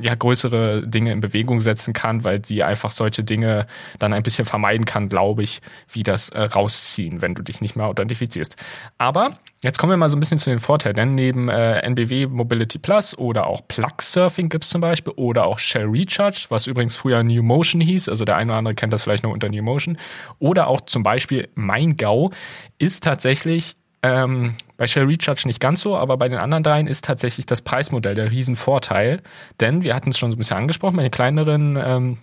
[0.00, 3.66] ja größere Dinge in Bewegung setzen kann, weil sie einfach solche Dinge
[3.98, 5.60] dann ein bisschen vermeiden kann, glaube ich,
[5.92, 8.56] wie das äh, rausziehen, wenn du dich nicht mehr authentifizierst.
[8.96, 12.28] Aber jetzt kommen wir mal so ein bisschen zu den Vorteilen, denn neben äh, NBW
[12.28, 16.66] Mobility Plus oder auch Plug Surfing gibt es zum Beispiel oder auch Shell Recharge, was
[16.66, 19.50] übrigens früher New Motion hieß, also der eine oder andere kennt das vielleicht noch unter
[19.50, 19.98] New Motion,
[20.38, 22.30] oder auch zum Beispiel MeinGau
[22.78, 27.06] ist tatsächlich ähm, bei Shell Recharge nicht ganz so, aber bei den anderen dreien ist
[27.06, 29.22] tatsächlich das Preismodell der Riesenvorteil.
[29.60, 32.18] Denn wir hatten es schon so ein bisschen angesprochen, bei den kleineren ähm,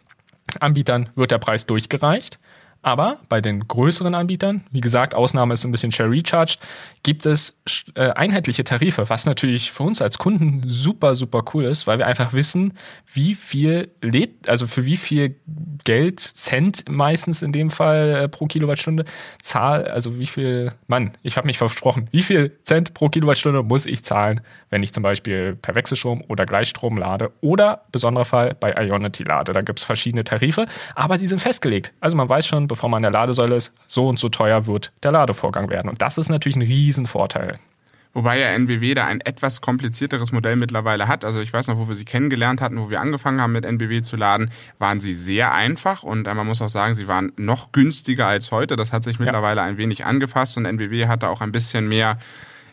[0.59, 2.37] Anbietern wird der Preis durchgereicht.
[2.83, 6.59] Aber bei den größeren Anbietern, wie gesagt, Ausnahme ist ein bisschen Share Recharged,
[7.03, 7.55] gibt es
[7.95, 12.07] äh, einheitliche Tarife, was natürlich für uns als Kunden super, super cool ist, weil wir
[12.07, 12.73] einfach wissen,
[13.13, 15.35] wie viel lädt, also für wie viel
[15.83, 19.05] Geld, Cent meistens in dem Fall äh, pro Kilowattstunde,
[19.41, 23.85] zahl, also wie viel, Mann, ich habe mich versprochen, wie viel Cent pro Kilowattstunde muss
[23.85, 28.73] ich zahlen, wenn ich zum Beispiel per Wechselstrom oder Gleichstrom lade oder besonderer Fall bei
[28.73, 29.53] Ionity lade.
[29.53, 30.65] Da gibt es verschiedene Tarife,
[30.95, 31.93] aber die sind festgelegt.
[31.99, 34.93] Also man weiß schon, bevor man an der Ladesäule ist, so und so teuer wird
[35.03, 35.89] der Ladevorgang werden.
[35.89, 37.57] Und das ist natürlich ein Riesenvorteil.
[38.13, 41.25] Wobei ja NBW da ein etwas komplizierteres Modell mittlerweile hat.
[41.25, 44.01] Also ich weiß noch, wo wir sie kennengelernt hatten, wo wir angefangen haben mit NBW
[44.01, 47.73] zu laden, waren sie sehr einfach und äh, man muss auch sagen, sie waren noch
[47.73, 48.77] günstiger als heute.
[48.77, 49.67] Das hat sich mittlerweile ja.
[49.67, 52.17] ein wenig angepasst und NBW hatte auch ein bisschen mehr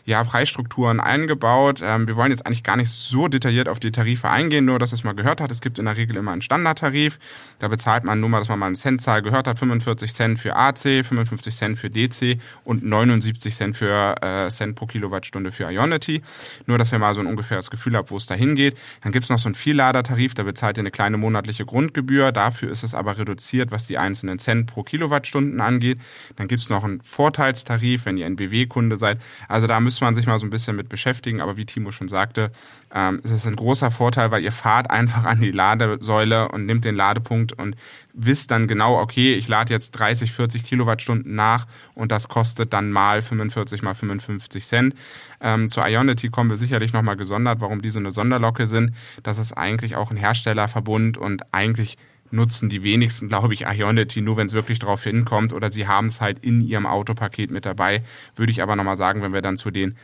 [0.05, 1.81] ja, Preisstrukturen eingebaut.
[1.83, 4.91] Ähm, wir wollen jetzt eigentlich gar nicht so detailliert auf die Tarife eingehen, nur dass
[4.91, 5.51] es mal gehört hat.
[5.51, 7.19] Es gibt in der Regel immer einen Standardtarif.
[7.59, 10.55] Da bezahlt man nur mal, dass man mal eine Centzahl gehört hat, 45 Cent für
[10.55, 16.21] AC, 55 Cent für DC und 79 Cent für äh, Cent pro Kilowattstunde für Ionity.
[16.65, 18.77] Nur, dass ihr mal so ein ungefähres Gefühl habt, wo es dahin geht.
[19.01, 22.31] Dann gibt es noch so einen Vielladertarif, da bezahlt ihr eine kleine monatliche Grundgebühr.
[22.31, 25.99] Dafür ist es aber reduziert, was die einzelnen Cent pro Kilowattstunden angeht.
[26.35, 29.19] Dann gibt es noch einen Vorteilstarif, wenn ihr NBW-Kunde seid.
[29.47, 31.41] Also da müsst man sich mal so ein bisschen mit beschäftigen.
[31.41, 32.51] Aber wie Timo schon sagte,
[32.93, 36.85] ähm, es ist ein großer Vorteil, weil ihr fahrt einfach an die Ladesäule und nimmt
[36.85, 37.75] den Ladepunkt und
[38.13, 42.91] wisst dann genau, okay, ich lade jetzt 30, 40 Kilowattstunden nach und das kostet dann
[42.91, 44.95] mal 45 mal 55 Cent.
[45.41, 48.93] Ähm, zur Ionity kommen wir sicherlich nochmal gesondert, warum die so eine Sonderlocke sind.
[49.23, 51.97] Das ist eigentlich auch ein Herstellerverbund und eigentlich
[52.31, 56.07] nutzen die wenigsten, glaube ich, Ionity nur, wenn es wirklich darauf hinkommt oder sie haben
[56.07, 58.03] es halt in ihrem Autopaket mit dabei.
[58.35, 59.97] Würde ich aber nochmal sagen, wenn wir dann zu den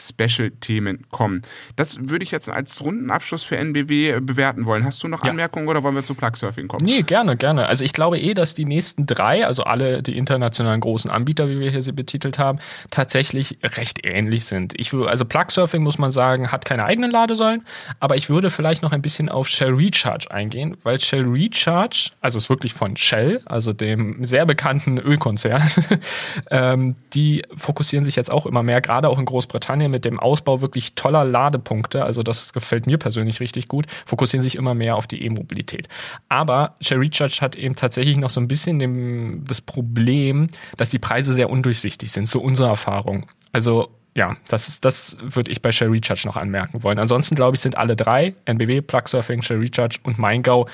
[0.00, 1.42] Special-Themen kommen.
[1.76, 4.84] Das würde ich jetzt als Rundenabschluss für NBW bewerten wollen.
[4.84, 5.30] Hast du noch ja.
[5.30, 6.84] Anmerkungen oder wollen wir zu Plugsurfing kommen?
[6.84, 7.66] Nee, gerne, gerne.
[7.66, 11.60] Also ich glaube eh, dass die nächsten drei, also alle die internationalen großen Anbieter, wie
[11.60, 12.58] wir hier sie betitelt haben,
[12.90, 14.72] tatsächlich recht ähnlich sind.
[14.78, 17.64] Ich würde, also Plugsurfing muss man sagen, hat keine eigenen Ladesäulen,
[17.98, 22.38] aber ich würde vielleicht noch ein bisschen auf Shell Recharge eingehen, weil Shell Recharge, also
[22.38, 25.62] ist wirklich von Shell, also dem sehr bekannten Ölkonzern,
[26.50, 30.60] ähm, die fokussieren sich jetzt auch immer mehr, gerade auch in Großbritannien mit dem Ausbau
[30.60, 35.06] wirklich toller Ladepunkte, also das gefällt mir persönlich richtig gut, fokussieren sich immer mehr auf
[35.06, 35.88] die E-Mobilität.
[36.28, 40.98] Aber Share Recharge hat eben tatsächlich noch so ein bisschen dem, das Problem, dass die
[40.98, 43.26] Preise sehr undurchsichtig sind, so unsere Erfahrung.
[43.52, 46.98] Also ja, das, ist, das würde ich bei Share Recharge noch anmerken wollen.
[46.98, 50.66] Ansonsten glaube ich, sind alle drei, NBW, Plug Surfing, Share Recharge und MeinGau,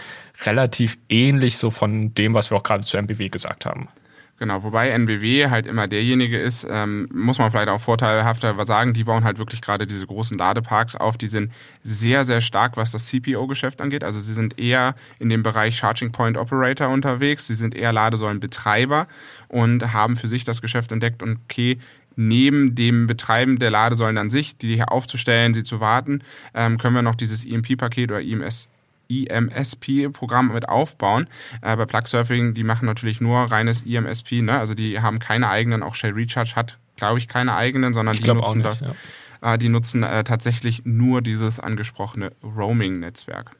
[0.44, 3.88] relativ ähnlich so von dem, was wir auch gerade zu NBW gesagt haben.
[4.38, 9.04] Genau, wobei NBW halt immer derjenige ist, ähm, muss man vielleicht auch vorteilhafter sagen, die
[9.04, 11.50] bauen halt wirklich gerade diese großen Ladeparks auf, die sind
[11.82, 14.04] sehr, sehr stark, was das CPO-Geschäft angeht.
[14.04, 19.06] Also sie sind eher in dem Bereich Charging Point Operator unterwegs, sie sind eher Ladesäulenbetreiber
[19.48, 21.78] und haben für sich das Geschäft entdeckt und okay,
[22.14, 26.20] neben dem Betreiben der Ladesäulen an sich, die hier aufzustellen, sie zu warten,
[26.54, 28.68] ähm, können wir noch dieses EMP-Paket oder EMS
[29.08, 31.28] IMSP-Programm mit aufbauen.
[31.62, 34.58] Äh, bei Plugsurfing, die machen natürlich nur reines IMSP, ne?
[34.58, 38.24] also die haben keine eigenen, auch Shell Recharge hat, glaube ich, keine eigenen, sondern die
[38.24, 38.94] nutzen, nicht, da,
[39.42, 39.54] ja.
[39.54, 43.52] äh, die nutzen äh, tatsächlich nur dieses angesprochene Roaming-Netzwerk.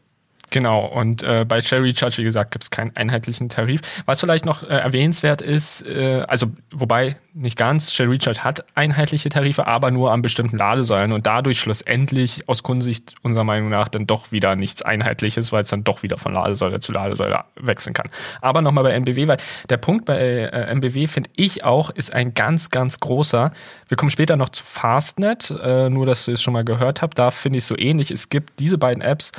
[0.50, 3.80] Genau, und äh, bei Share Recharge, wie gesagt, gibt es keinen einheitlichen Tarif.
[4.06, 9.28] Was vielleicht noch äh, erwähnenswert ist, äh, also wobei nicht ganz, Share Recharge hat einheitliche
[9.28, 14.06] Tarife, aber nur an bestimmten Ladesäulen und dadurch schlussendlich aus Kundensicht unserer Meinung nach dann
[14.06, 18.09] doch wieder nichts Einheitliches, weil es dann doch wieder von Ladesäule zu Ladesäule wechseln kann.
[18.40, 19.37] Aber nochmal bei MBW, weil
[19.68, 23.52] der Punkt bei äh, MBW, finde ich auch, ist ein ganz, ganz großer.
[23.88, 27.18] Wir kommen später noch zu Fastnet, äh, nur dass ihr es schon mal gehört habt,
[27.18, 28.11] da finde ich so ähnlich.
[28.11, 29.32] Es gibt diese beiden Apps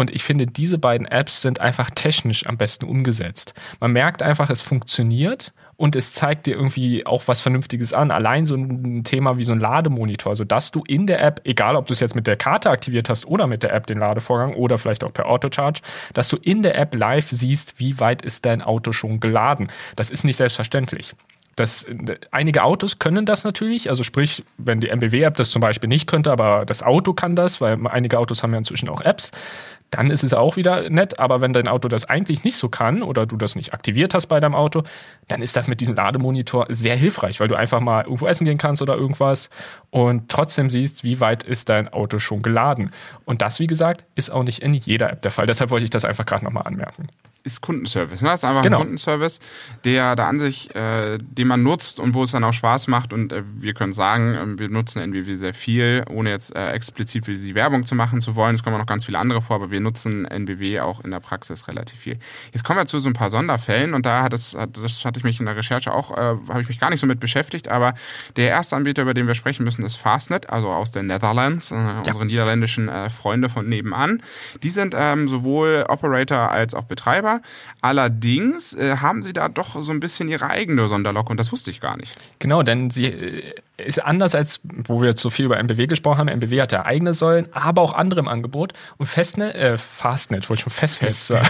[0.00, 3.52] und ich finde, diese beiden Apps sind einfach technisch am besten umgesetzt.
[3.80, 8.10] Man merkt einfach, es funktioniert und es zeigt dir irgendwie auch was Vernünftiges an.
[8.10, 11.86] Allein so ein Thema wie so ein Lademonitor, sodass du in der App, egal ob
[11.86, 14.78] du es jetzt mit der Karte aktiviert hast oder mit der App den Ladevorgang oder
[14.78, 15.82] vielleicht auch per Autocharge,
[16.14, 19.70] dass du in der App live siehst, wie weit ist dein Auto schon geladen.
[19.96, 21.14] Das ist nicht selbstverständlich.
[21.56, 21.84] Das,
[22.30, 26.32] einige Autos können das natürlich, also sprich, wenn die MBW-App das zum Beispiel nicht könnte,
[26.32, 29.30] aber das Auto kann das, weil einige Autos haben ja inzwischen auch Apps,
[29.90, 31.18] dann ist es auch wieder nett.
[31.18, 34.26] Aber wenn dein Auto das eigentlich nicht so kann oder du das nicht aktiviert hast
[34.26, 34.82] bei deinem Auto,
[35.28, 38.58] dann ist das mit diesem Lademonitor sehr hilfreich, weil du einfach mal irgendwo essen gehen
[38.58, 39.50] kannst oder irgendwas
[39.90, 42.90] und trotzdem siehst, wie weit ist dein Auto schon geladen.
[43.24, 45.46] Und das, wie gesagt, ist auch nicht in jeder App der Fall.
[45.46, 47.08] Deshalb wollte ich das einfach gerade nochmal anmerken
[47.42, 48.20] ist Kundenservice.
[48.20, 48.28] Ne?
[48.28, 48.78] Das ist einfach genau.
[48.78, 49.38] ein Kundenservice,
[49.84, 53.12] der da an sich, äh, den man nutzt und wo es dann auch Spaß macht.
[53.12, 57.24] Und äh, wir können sagen, äh, wir nutzen NBW sehr viel, ohne jetzt äh, explizit
[57.24, 58.54] für sie Werbung zu machen zu wollen.
[58.54, 61.66] Es kommen noch ganz viele andere vor, aber wir nutzen NBW auch in der Praxis
[61.68, 62.18] relativ viel.
[62.52, 65.24] Jetzt kommen wir zu so ein paar Sonderfällen und da hat es, das hatte ich
[65.24, 67.94] mich in der Recherche auch, äh, habe ich mich gar nicht so mit beschäftigt, aber
[68.36, 71.76] der erste Anbieter, über den wir sprechen müssen, ist Fastnet, also aus den Netherlands, äh,
[71.76, 72.02] ja.
[72.06, 74.22] unsere niederländischen äh, Freunde von nebenan.
[74.62, 77.42] Die sind ähm, sowohl Operator als auch Betreiber selber.
[77.80, 81.70] Allerdings äh, haben sie da doch so ein bisschen ihre eigene Sonderlok und das wusste
[81.70, 82.14] ich gar nicht.
[82.38, 83.06] Genau, denn sie
[83.84, 86.28] ist anders als, wo wir jetzt so viel über MBW gesprochen haben.
[86.28, 88.72] MBW hat ja eigene Säulen, aber auch andere im Angebot.
[88.98, 91.48] Und Festnet, äh, Fastnet, wollte ich schon Festnetz sagen.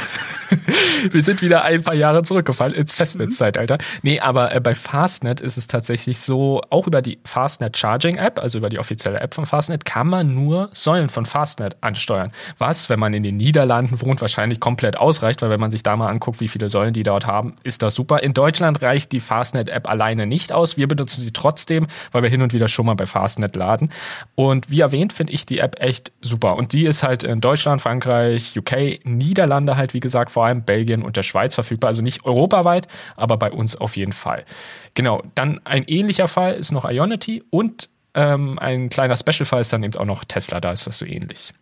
[1.10, 3.78] wir sind wieder ein paar Jahre zurückgefallen ins Festnetzzeitalter.
[4.02, 8.38] Nee, aber äh, bei Fastnet ist es tatsächlich so, auch über die Fastnet Charging App,
[8.38, 12.30] also über die offizielle App von Fastnet, kann man nur Säulen von Fastnet ansteuern.
[12.58, 15.96] Was, wenn man in den Niederlanden wohnt, wahrscheinlich komplett ausreicht, weil wenn man sich da
[15.96, 18.22] mal anguckt, wie viele Säulen die dort haben, ist das super.
[18.22, 20.76] In Deutschland reicht die Fastnet App alleine nicht aus.
[20.76, 23.90] Wir benutzen sie trotzdem, weil weil wir hin und wieder schon mal bei Fastnet laden.
[24.34, 26.56] Und wie erwähnt, finde ich die App echt super.
[26.56, 31.02] Und die ist halt in Deutschland, Frankreich, UK, Niederlande halt, wie gesagt, vor allem Belgien
[31.02, 31.88] und der Schweiz verfügbar.
[31.88, 34.44] Also nicht europaweit, aber bei uns auf jeden Fall.
[34.94, 39.82] Genau, dann ein ähnlicher Fall ist noch Ionity und ähm, ein kleiner Special-Fall ist dann
[39.82, 41.54] eben auch noch Tesla, da ist das so ähnlich.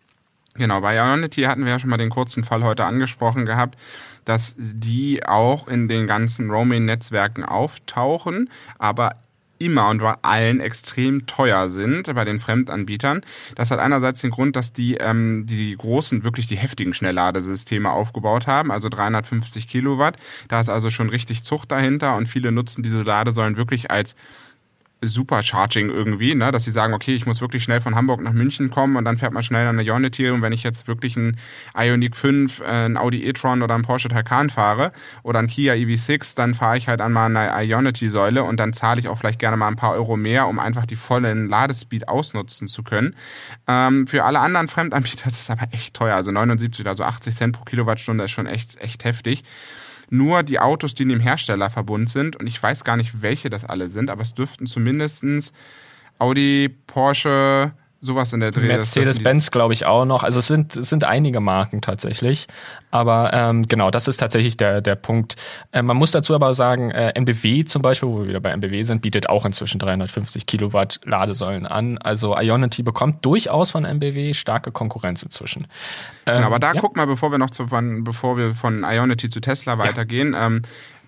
[0.55, 3.77] Genau, bei Ionity hatten wir ja schon mal den kurzen Fall heute angesprochen gehabt,
[4.25, 9.15] dass die auch in den ganzen Roaming-Netzwerken auftauchen, aber
[9.59, 13.21] immer und bei allen extrem teuer sind bei den Fremdanbietern.
[13.55, 18.47] Das hat einerseits den Grund, dass die ähm, die großen, wirklich die heftigen Schnellladesysteme aufgebaut
[18.47, 20.17] haben, also 350 Kilowatt.
[20.47, 24.15] Da ist also schon richtig Zucht dahinter und viele nutzen diese Ladesäulen wirklich als
[25.01, 26.51] Supercharging irgendwie, ne?
[26.51, 29.17] dass sie sagen, okay, ich muss wirklich schnell von Hamburg nach München kommen und dann
[29.17, 31.37] fährt man schnell an eine Ionity und wenn ich jetzt wirklich ein
[31.77, 34.91] Ioniq 5, äh, ein Audi e-tron oder ein Porsche Taycan fahre
[35.23, 38.99] oder ein Kia EV6, dann fahre ich halt an mal eine Ionity-Säule und dann zahle
[38.99, 42.67] ich auch vielleicht gerne mal ein paar Euro mehr, um einfach die vollen Ladespeed ausnutzen
[42.67, 43.15] zu können.
[43.67, 47.35] Ähm, für alle anderen Fremdanbieter ist es aber echt teuer, also 79 oder so 80
[47.35, 49.43] Cent pro Kilowattstunde ist schon echt, echt heftig
[50.09, 52.35] nur die Autos, die in dem Herstellerverbund sind.
[52.35, 55.53] Und ich weiß gar nicht, welche das alle sind, aber es dürften zumindestens
[56.17, 58.67] Audi, Porsche, sowas in der Dreh.
[58.67, 60.23] Mercedes-Benz, glaube ich, auch noch.
[60.23, 62.47] Also es sind, es sind einige Marken tatsächlich.
[62.91, 65.35] Aber ähm, genau, das ist tatsächlich der, der Punkt.
[65.71, 68.83] Äh, man muss dazu aber sagen, äh, NBW zum Beispiel, wo wir wieder bei NBW
[68.83, 71.97] sind, bietet auch inzwischen 350 Kilowatt Ladesäulen an.
[71.97, 75.67] Also Ionity bekommt durchaus von NBW starke Konkurrenz inzwischen.
[76.25, 76.79] Ähm, genau, aber da ja.
[76.79, 80.33] guck mal, bevor wir noch zu, von, bevor wir von Ionity zu Tesla weitergehen.
[80.33, 80.47] Ja.
[80.47, 80.61] Ähm,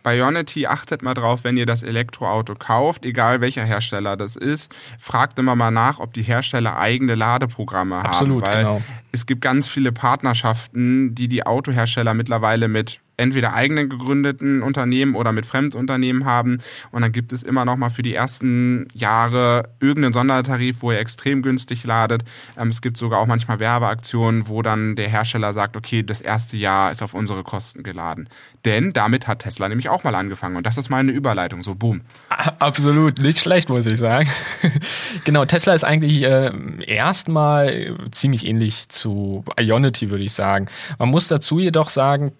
[0.03, 4.73] bei Ionity achtet mal drauf, wenn ihr das Elektroauto kauft, egal welcher Hersteller das ist,
[4.99, 8.53] fragt immer mal nach, ob die Hersteller eigene Ladeprogramme Absolut, haben.
[8.53, 8.81] Weil genau.
[9.11, 15.31] es gibt ganz viele Partnerschaften, die die Autohersteller mittlerweile mit entweder eigenen gegründeten Unternehmen oder
[15.31, 16.61] mit Fremdunternehmen haben.
[16.91, 20.99] Und dann gibt es immer noch mal für die ersten Jahre irgendeinen Sondertarif, wo ihr
[20.99, 22.23] extrem günstig ladet.
[22.57, 26.57] Ähm, es gibt sogar auch manchmal Werbeaktionen, wo dann der Hersteller sagt, okay, das erste
[26.57, 28.27] Jahr ist auf unsere Kosten geladen.
[28.65, 30.55] Denn damit hat Tesla nämlich auch mal angefangen.
[30.55, 32.01] Und das ist mal eine Überleitung, so boom.
[32.29, 34.29] Absolut, nicht schlecht, muss ich sagen.
[35.25, 36.51] genau, Tesla ist eigentlich äh,
[36.85, 40.67] erstmal ziemlich ähnlich zu Ionity, würde ich sagen.
[40.99, 42.31] Man muss dazu jedoch sagen,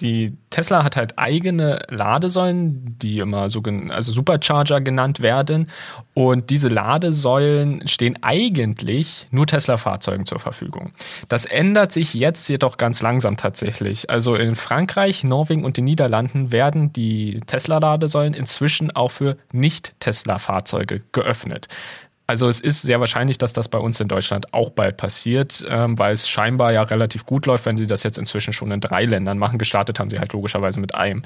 [0.00, 5.68] die Tesla hat halt eigene Ladesäulen, die immer so also Supercharger genannt werden.
[6.14, 10.92] Und diese Ladesäulen stehen eigentlich nur Tesla-Fahrzeugen zur Verfügung.
[11.28, 14.08] Das ändert sich jetzt jedoch ganz langsam tatsächlich.
[14.08, 21.68] Also in Frankreich, Norwegen und den Niederlanden werden die Tesla-Ladesäulen inzwischen auch für Nicht-Tesla-Fahrzeuge geöffnet.
[22.28, 25.96] Also es ist sehr wahrscheinlich, dass das bei uns in Deutschland auch bald passiert, ähm,
[25.96, 29.04] weil es scheinbar ja relativ gut läuft, wenn sie das jetzt inzwischen schon in drei
[29.04, 29.58] Ländern machen.
[29.58, 31.22] Gestartet haben sie halt logischerweise mit einem.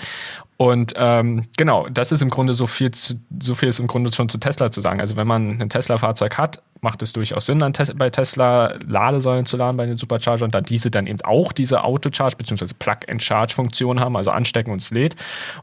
[0.59, 4.13] Und ähm, genau, das ist im Grunde so viel, zu, so viel ist im Grunde
[4.13, 5.01] schon zu Tesla zu sagen.
[5.01, 9.47] Also wenn man ein Tesla-Fahrzeug hat, macht es durchaus Sinn, an Tes bei Tesla Ladesäulen
[9.47, 12.75] zu laden bei den Supercharger und da diese dann eben auch diese Auto-Charge bzw.
[12.79, 15.17] Plug-and-Charge-Funktion haben, also anstecken und es lädt.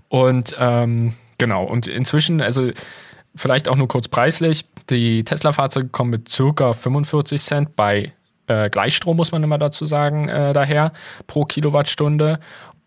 [0.10, 2.72] Und ähm, genau, und inzwischen, also
[3.36, 4.66] vielleicht auch nur kurz preislich.
[4.90, 8.14] Die Tesla-Fahrzeuge kommen mit circa 45 Cent bei
[8.48, 10.94] äh, Gleichstrom, muss man immer dazu sagen, äh, daher
[11.28, 12.40] pro Kilowattstunde.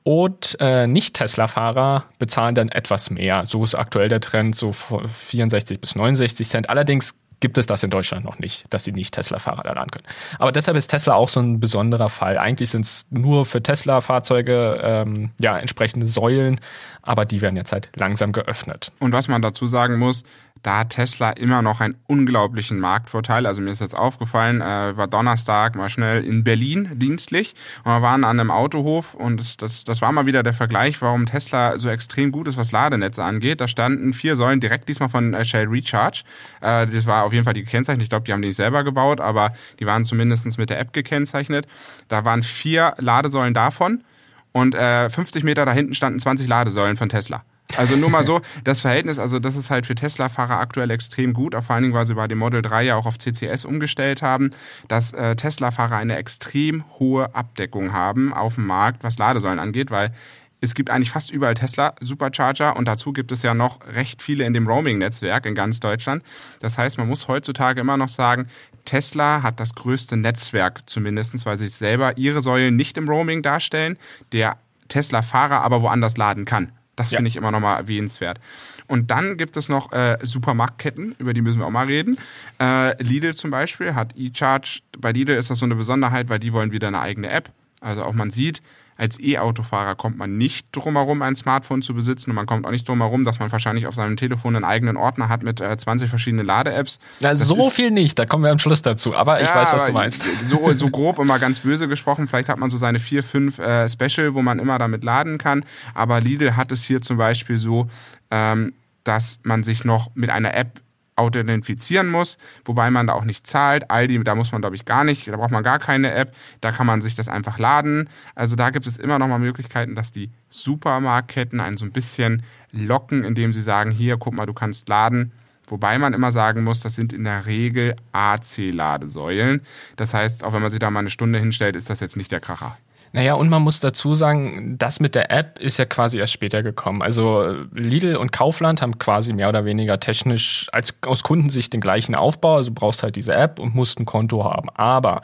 [0.02, 3.44] Und äh, Nicht-Tesla-Fahrer bezahlen dann etwas mehr.
[3.46, 6.70] So ist aktuell der Trend, so 64 bis 69 Cent.
[6.70, 10.04] Allerdings gibt es das in Deutschland noch nicht, dass sie nicht Tesla-Fahrer da laden können.
[10.38, 12.38] Aber deshalb ist Tesla auch so ein besonderer Fall.
[12.38, 16.60] Eigentlich sind es nur für Tesla-Fahrzeuge ähm, ja entsprechende Säulen,
[17.02, 18.92] aber die werden jetzt halt langsam geöffnet.
[19.00, 20.22] Und was man dazu sagen muss,
[20.62, 23.46] da hat Tesla immer noch einen unglaublichen Marktvorteil.
[23.46, 27.54] Also mir ist jetzt aufgefallen, äh, war Donnerstag mal schnell in Berlin dienstlich
[27.84, 31.00] und wir waren an einem Autohof und das, das, das war mal wieder der Vergleich,
[31.00, 33.60] warum Tesla so extrem gut ist, was Ladenetze angeht.
[33.60, 36.22] Da standen vier Säulen direkt diesmal von äh, Shell Recharge.
[36.60, 38.02] Äh, das war auf jeden Fall die gekennzeichnet.
[38.02, 40.92] Ich glaube, die haben die nicht selber gebaut, aber die waren zumindest mit der App
[40.92, 41.66] gekennzeichnet.
[42.08, 44.04] Da waren vier Ladesäulen davon
[44.52, 47.44] und äh, 50 Meter da hinten standen 20 Ladesäulen von Tesla.
[47.76, 51.54] Also nur mal so, das Verhältnis, also das ist halt für Tesla-Fahrer aktuell extrem gut,
[51.54, 54.50] vor allen Dingen, weil sie bei dem Model 3 ja auch auf CCS umgestellt haben,
[54.88, 60.12] dass äh, Tesla-Fahrer eine extrem hohe Abdeckung haben auf dem Markt, was Ladesäulen angeht, weil
[60.60, 64.44] es gibt eigentlich fast überall Tesla Supercharger und dazu gibt es ja noch recht viele
[64.44, 66.22] in dem Roaming-Netzwerk in ganz Deutschland.
[66.60, 68.46] Das heißt, man muss heutzutage immer noch sagen,
[68.84, 73.96] Tesla hat das größte Netzwerk zumindestens, weil sie selber ihre Säulen nicht im Roaming darstellen,
[74.32, 74.58] der
[74.88, 76.72] Tesla-Fahrer aber woanders laden kann.
[76.96, 77.16] Das ja.
[77.16, 78.40] finde ich immer nochmal erwähnenswert.
[78.86, 82.18] Und dann gibt es noch äh, Supermarktketten, über die müssen wir auch mal reden.
[82.60, 84.80] Äh, Lidl zum Beispiel hat eCharge.
[84.98, 87.50] Bei Lidl ist das so eine Besonderheit, weil die wollen wieder eine eigene App.
[87.80, 88.60] Also auch man sieht,
[89.00, 92.30] als E-Autofahrer kommt man nicht drum herum, ein Smartphone zu besitzen.
[92.30, 94.98] Und man kommt auch nicht drum herum, dass man wahrscheinlich auf seinem Telefon einen eigenen
[94.98, 96.98] Ordner hat mit äh, 20 verschiedenen Lade-Apps.
[97.20, 99.84] Ja, so viel nicht, da kommen wir am Schluss dazu, aber ich ja, weiß, was
[99.86, 100.24] du meinst.
[100.50, 103.88] So, so grob immer ganz böse gesprochen, vielleicht hat man so seine vier, fünf äh,
[103.88, 107.88] Special, wo man immer damit laden kann, aber Lidl hat es hier zum Beispiel so,
[108.30, 108.74] ähm,
[109.04, 110.80] dass man sich noch mit einer App
[111.20, 113.90] authentifizieren muss, wobei man da auch nicht zahlt.
[113.90, 116.72] Aldi, da muss man, glaube ich, gar nicht, da braucht man gar keine App, da
[116.72, 118.08] kann man sich das einfach laden.
[118.34, 122.42] Also da gibt es immer noch mal Möglichkeiten, dass die Supermarktketten einen so ein bisschen
[122.72, 125.32] locken, indem sie sagen, hier, guck mal, du kannst laden.
[125.66, 129.60] Wobei man immer sagen muss, das sind in der Regel AC-Ladesäulen.
[129.94, 132.32] Das heißt, auch wenn man sich da mal eine Stunde hinstellt, ist das jetzt nicht
[132.32, 132.76] der Kracher.
[133.12, 136.62] Naja, und man muss dazu sagen, das mit der App ist ja quasi erst später
[136.62, 137.02] gekommen.
[137.02, 142.14] Also Lidl und Kaufland haben quasi mehr oder weniger technisch als aus Kundensicht den gleichen
[142.14, 142.56] Aufbau.
[142.56, 144.70] Also brauchst halt diese App und musst ein Konto haben.
[144.70, 145.22] Aber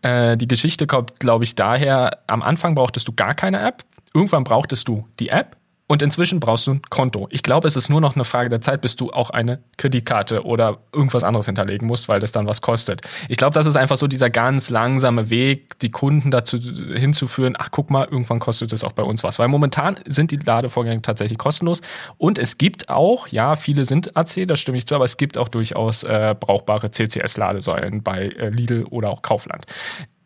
[0.00, 3.84] äh, die Geschichte kommt, glaube ich, daher, am Anfang brauchtest du gar keine App.
[4.14, 5.56] Irgendwann brauchtest du die App
[5.90, 7.26] und inzwischen brauchst du ein Konto.
[7.32, 10.44] Ich glaube, es ist nur noch eine Frage der Zeit, bis du auch eine Kreditkarte
[10.44, 13.00] oder irgendwas anderes hinterlegen musst, weil das dann was kostet.
[13.28, 17.70] Ich glaube, das ist einfach so dieser ganz langsame Weg, die Kunden dazu hinzuführen, ach
[17.72, 19.40] guck mal, irgendwann kostet es auch bei uns was.
[19.40, 21.80] Weil momentan sind die Ladevorgänge tatsächlich kostenlos.
[22.18, 25.38] Und es gibt auch, ja, viele sind AC, das stimme ich zu, aber es gibt
[25.38, 29.66] auch durchaus äh, brauchbare CCS-Ladesäulen bei äh, Lidl oder auch Kaufland.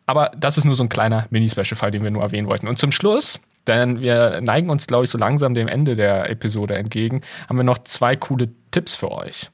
[0.05, 2.67] Aber das ist nur so ein kleiner Mini-Special-Fall, den wir nur erwähnen wollten.
[2.67, 6.75] Und zum Schluss denn wir neigen uns, glaube ich, so langsam dem Ende der Episode
[6.75, 9.49] entgegen, haben wir noch zwei coole Tipps für euch.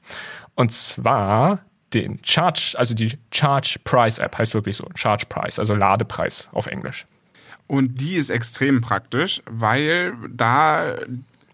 [0.54, 1.60] Und zwar
[1.94, 6.66] den Charge, also die Charge Price App heißt wirklich so, Charge Price, also Ladepreis auf
[6.66, 7.06] Englisch.
[7.66, 10.94] Und die ist extrem praktisch, weil da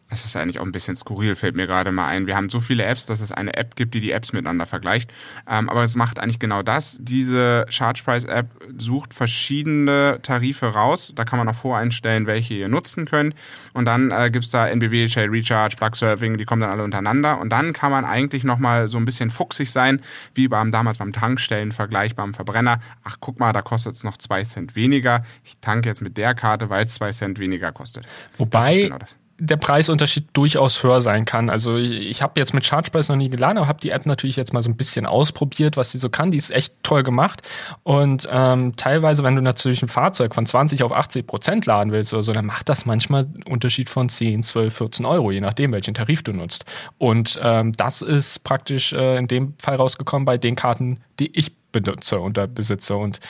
[0.08, 2.26] das ist eigentlich auch ein bisschen skurril, fällt mir gerade mal ein.
[2.26, 5.12] Wir haben so viele Apps, dass es eine App gibt, die die Apps miteinander vergleicht.
[5.46, 6.98] Ähm, aber es macht eigentlich genau das.
[7.00, 11.12] Diese Charge Price App sucht verschiedene Tarife raus.
[11.14, 13.34] Da kann man auch voreinstellen, welche ihr nutzen könnt.
[13.74, 17.38] Und dann äh, gibt's da NBW, Shell Recharge, Plug Surfing, die kommen dann alle untereinander.
[17.38, 20.00] Und dann kann man eigentlich nochmal so ein bisschen fuchsig sein,
[20.32, 22.80] wie beim damals beim Tankstellenvergleich beim Verbrenner.
[23.04, 25.22] Ach, guck mal, da kostet es noch zwei Cent weniger.
[25.44, 28.06] Ich tanke jetzt mit der Karte, weil es zwei Cent weniger kostet.
[28.38, 28.98] Wobei, genau
[29.40, 31.48] der Preisunterschied durchaus höher sein kann.
[31.48, 34.52] Also ich habe jetzt mit ChargePrice noch nie geladen, aber habe die App natürlich jetzt
[34.52, 36.32] mal so ein bisschen ausprobiert, was sie so kann.
[36.32, 37.42] Die ist echt toll gemacht.
[37.84, 42.12] Und ähm, teilweise, wenn du natürlich ein Fahrzeug von 20 auf 80 Prozent laden willst
[42.12, 45.70] oder so, dann macht das manchmal einen Unterschied von 10, 12, 14 Euro, je nachdem,
[45.70, 46.64] welchen Tarif du nutzt.
[46.98, 51.52] Und ähm, das ist praktisch äh, in dem Fall rausgekommen bei den Karten, die ich
[51.70, 52.96] benutze und besitze.
[52.96, 53.20] Und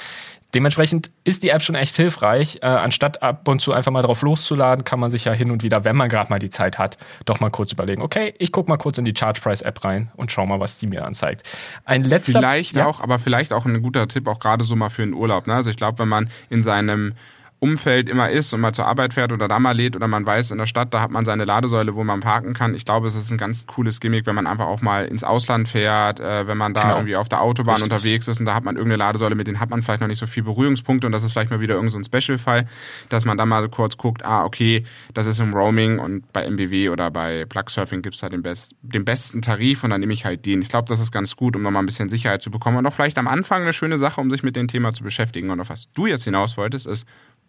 [0.54, 2.60] Dementsprechend ist die App schon echt hilfreich.
[2.62, 5.62] Äh, anstatt ab und zu einfach mal drauf loszuladen, kann man sich ja hin und
[5.62, 6.96] wieder, wenn man gerade mal die Zeit hat,
[7.26, 10.10] doch mal kurz überlegen, okay, ich gucke mal kurz in die Charge Price App rein
[10.16, 11.42] und schau mal, was die mir anzeigt.
[11.84, 12.86] Ein letzter Vielleicht ja?
[12.86, 15.46] auch, aber vielleicht auch ein guter Tipp, auch gerade so mal für den Urlaub.
[15.46, 15.54] Ne?
[15.54, 17.12] Also ich glaube, wenn man in seinem
[17.60, 20.52] Umfeld immer ist und mal zur Arbeit fährt oder da mal lädt oder man weiß,
[20.52, 22.74] in der Stadt, da hat man seine Ladesäule, wo man parken kann.
[22.74, 25.68] Ich glaube, es ist ein ganz cooles Gimmick, wenn man einfach auch mal ins Ausland
[25.68, 26.96] fährt, äh, wenn man da genau.
[26.96, 27.92] irgendwie auf der Autobahn Richtig.
[27.92, 30.20] unterwegs ist und da hat man irgendeine Ladesäule, mit denen hat man vielleicht noch nicht
[30.20, 32.66] so viel Berührungspunkte und das ist vielleicht mal wieder irgendein so Special-Fall,
[33.08, 34.84] dass man da mal kurz guckt, ah, okay,
[35.14, 38.76] das ist im Roaming und bei MBW oder bei Plug Surfing gibt's da den, best,
[38.82, 40.62] den besten Tarif und dann nehme ich halt den.
[40.62, 42.92] Ich glaube, das ist ganz gut, um nochmal ein bisschen Sicherheit zu bekommen und auch
[42.92, 45.50] vielleicht am Anfang eine schöne Sache, um sich mit dem Thema zu beschäftigen.
[45.50, 47.06] Und auf was du jetzt hinaus wolltest, ist,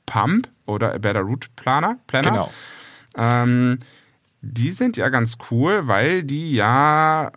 [0.09, 1.99] Pump oder A Better Route Planner.
[2.07, 2.29] Planner.
[2.31, 2.51] Genau.
[3.15, 3.77] Ähm,
[4.41, 7.31] die sind ja ganz cool, weil die ja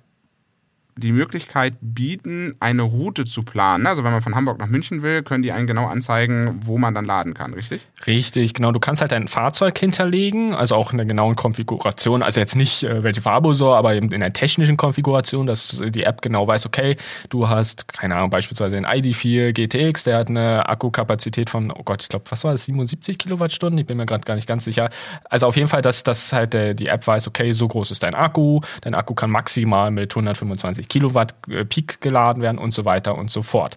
[0.96, 3.86] die Möglichkeit bieten, eine Route zu planen.
[3.86, 6.94] Also wenn man von Hamburg nach München will, können die einen genau anzeigen, wo man
[6.94, 7.86] dann laden kann, richtig?
[8.06, 8.72] Richtig, genau.
[8.72, 12.22] Du kannst halt dein Fahrzeug hinterlegen, also auch in der genauen Konfiguration.
[12.22, 16.04] Also jetzt nicht äh, welche Farbe so, aber eben in der technischen Konfiguration, dass die
[16.04, 16.96] App genau weiß, okay,
[17.30, 22.02] du hast, keine Ahnung, beispielsweise den ID4 GTX, der hat eine Akkukapazität von, oh Gott,
[22.02, 23.78] ich glaube, was war das, 77 Kilowattstunden?
[23.78, 24.90] Ich bin mir gerade gar nicht ganz sicher.
[25.24, 28.02] Also auf jeden Fall, dass, dass halt der, die App weiß, okay, so groß ist
[28.02, 32.84] dein Akku, dein Akku kann maximal mit 125 Kilowatt äh, Peak geladen werden und so
[32.84, 33.76] weiter und so fort.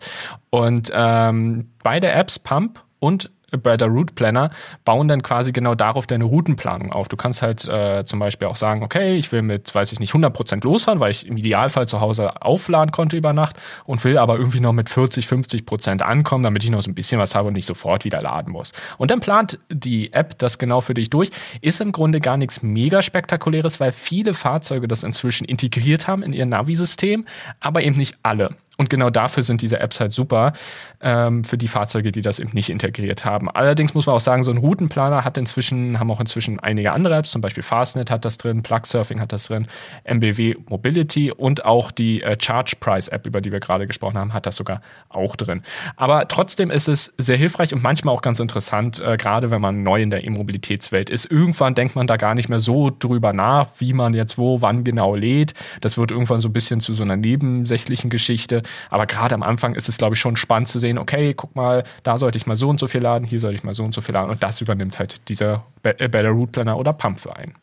[0.49, 4.50] Und ähm, beide Apps, Pump und Better Route Planner
[4.84, 7.08] bauen dann quasi genau darauf deine Routenplanung auf.
[7.08, 10.14] Du kannst halt äh, zum Beispiel auch sagen, okay, ich will mit, weiß ich nicht,
[10.14, 14.38] 100% losfahren, weil ich im Idealfall zu Hause aufladen konnte über Nacht und will aber
[14.38, 17.54] irgendwie noch mit 40, 50% ankommen, damit ich noch so ein bisschen was habe und
[17.54, 18.72] nicht sofort wieder laden muss.
[18.98, 21.30] Und dann plant die App das genau für dich durch.
[21.62, 26.34] Ist im Grunde gar nichts mega spektakuläres, weil viele Fahrzeuge das inzwischen integriert haben in
[26.34, 27.26] ihr Navi-System,
[27.60, 28.50] aber eben nicht alle.
[28.78, 30.53] Und genau dafür sind diese Apps halt super,
[31.01, 33.49] ähm, für die Fahrzeuge, die das eben nicht integriert haben.
[33.49, 37.15] Allerdings muss man auch sagen, so ein Routenplaner hat inzwischen, haben auch inzwischen einige andere
[37.15, 39.67] Apps, zum Beispiel Fastnet hat das drin, Plugsurfing hat das drin,
[40.03, 44.34] MBW Mobility und auch die äh, Charge Price App, über die wir gerade gesprochen haben,
[44.34, 45.61] hat das sogar auch drin.
[45.95, 49.84] Aber trotzdem ist es sehr hilfreich und manchmal auch ganz interessant, äh, gerade wenn man
[49.84, 51.32] neu in der E-Mobilitätswelt ist.
[51.32, 54.84] Irgendwann denkt man da gar nicht mehr so drüber nach, wie man jetzt wo, wann
[54.84, 55.53] genau lädt.
[55.82, 58.63] Das wird irgendwann so ein bisschen zu so einer nebensächlichen Geschichte.
[58.89, 61.84] Aber gerade am Anfang ist es, glaube ich, schon spannend zu sehen, okay, guck mal,
[62.03, 63.93] da sollte ich mal so und so viel laden, hier sollte ich mal so und
[63.93, 64.30] so viel laden.
[64.30, 67.53] Und das übernimmt halt dieser Better Route Planner oder Pump für einen.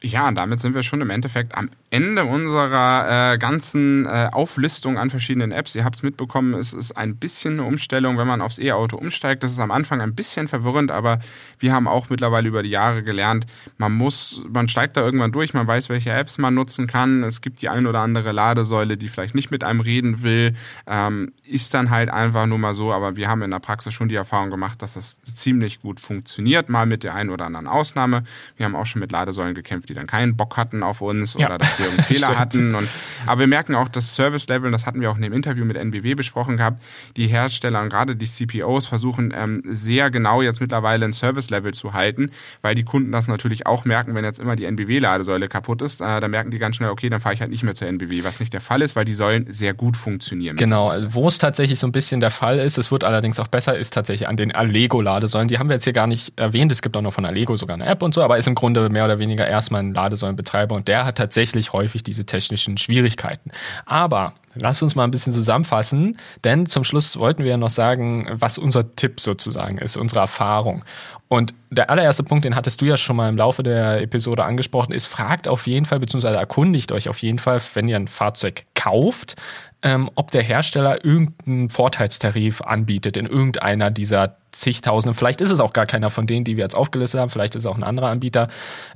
[0.00, 5.10] Ja, damit sind wir schon im Endeffekt am Ende unserer äh, ganzen äh, Auflistung an
[5.10, 5.74] verschiedenen Apps.
[5.74, 9.42] Ihr habt es mitbekommen, es ist ein bisschen eine Umstellung, wenn man aufs E-Auto umsteigt.
[9.42, 11.18] Das ist am Anfang ein bisschen verwirrend, aber
[11.58, 13.46] wir haben auch mittlerweile über die Jahre gelernt,
[13.76, 17.24] man muss, man steigt da irgendwann durch, man weiß, welche Apps man nutzen kann.
[17.24, 20.54] Es gibt die ein oder andere Ladesäule, die vielleicht nicht mit einem reden will.
[20.86, 24.08] Ähm, ist dann halt einfach nur mal so, aber wir haben in der Praxis schon
[24.08, 28.22] die Erfahrung gemacht, dass das ziemlich gut funktioniert, mal mit der einen oder anderen Ausnahme.
[28.56, 31.46] Wir haben auch schon mit Ladesäulen gekämpft, die dann keinen Bock hatten auf uns ja.
[31.46, 32.74] oder dass wir einen Fehler hatten.
[32.74, 32.88] Und,
[33.26, 36.14] aber wir merken auch, das Service-Level, das hatten wir auch in dem Interview mit NBW
[36.14, 36.82] besprochen gehabt,
[37.16, 41.92] die Hersteller und gerade die CPOs versuchen ähm, sehr genau jetzt mittlerweile ein Service-Level zu
[41.92, 42.30] halten,
[42.62, 46.20] weil die Kunden das natürlich auch merken, wenn jetzt immer die NBW-Ladesäule kaputt ist, äh,
[46.20, 48.40] dann merken die ganz schnell, okay, dann fahre ich halt nicht mehr zur NBW, was
[48.40, 50.56] nicht der Fall ist, weil die Säulen sehr gut funktionieren.
[50.56, 53.76] Genau, wo es tatsächlich so ein bisschen der Fall ist, es wird allerdings auch besser,
[53.76, 55.48] ist tatsächlich an den Allego-Ladesäulen.
[55.48, 57.74] Die haben wir jetzt hier gar nicht erwähnt, es gibt auch noch von Allego sogar
[57.74, 60.88] eine App und so, aber ist im Grunde mehr oder weniger erstmal ein Ladesäulenbetreiber und
[60.88, 63.50] der hat tatsächlich häufig diese technischen Schwierigkeiten.
[63.86, 68.28] Aber lass uns mal ein bisschen zusammenfassen, denn zum Schluss wollten wir ja noch sagen,
[68.32, 70.84] was unser Tipp sozusagen ist, unsere Erfahrung.
[71.28, 74.92] Und der allererste Punkt, den hattest du ja schon mal im Laufe der Episode angesprochen,
[74.92, 78.64] ist, fragt auf jeden Fall, beziehungsweise erkundigt euch auf jeden Fall, wenn ihr ein Fahrzeug
[78.74, 79.36] kauft,
[79.82, 85.14] ähm, ob der Hersteller irgendeinen Vorteilstarif anbietet in irgendeiner dieser zigtausenden.
[85.14, 87.30] Vielleicht ist es auch gar keiner von denen, die wir jetzt aufgelistet haben.
[87.30, 88.48] Vielleicht ist es auch ein anderer Anbieter.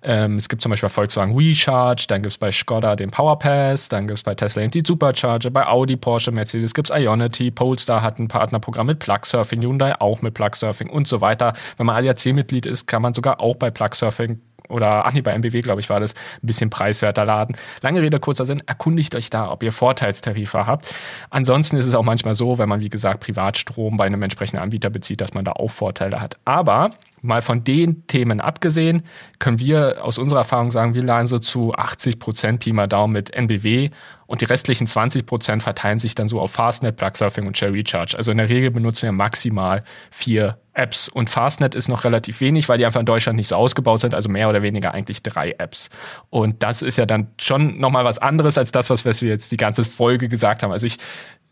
[0.02, 3.88] Ähm, es gibt zum Beispiel bei Volkswagen Recharge, dann gibt es bei Skoda den Powerpass,
[3.88, 8.02] dann gibt es bei Tesla die Supercharger, bei Audi, Porsche, Mercedes gibt es Ionity, Polestar
[8.02, 11.52] hat ein Partnerprogramm mit Plugsurfing, Hyundai auch mit Plugsurfing und so weiter.
[11.76, 14.40] Wenn man ADAC-Mitglied ist, kann man sogar auch bei Plugsurfing
[14.72, 17.56] oder ach nee, bei MBW, glaube ich, war das ein bisschen preiswerter laden.
[17.82, 20.86] Lange Rede, kurzer Sinn, erkundigt euch da, ob ihr Vorteilstarife habt.
[21.30, 24.90] Ansonsten ist es auch manchmal so, wenn man, wie gesagt, Privatstrom bei einem entsprechenden Anbieter
[24.90, 26.38] bezieht, dass man da auch Vorteile hat.
[26.44, 26.90] Aber
[27.22, 29.04] mal von den Themen abgesehen,
[29.38, 33.12] können wir aus unserer Erfahrung sagen, wir laden so zu 80 Prozent Pi mal Daumen
[33.12, 33.90] mit NBW
[34.26, 38.16] und die restlichen 20 Prozent verteilen sich dann so auf Fastnet, Plugsurfing und Share Recharge.
[38.16, 42.68] Also in der Regel benutzen wir maximal vier Apps und Fastnet ist noch relativ wenig,
[42.68, 45.54] weil die einfach in Deutschland nicht so ausgebaut sind, also mehr oder weniger eigentlich drei
[45.58, 45.90] Apps.
[46.30, 49.58] Und das ist ja dann schon nochmal was anderes als das, was wir jetzt die
[49.58, 50.72] ganze Folge gesagt haben.
[50.72, 50.96] Also ich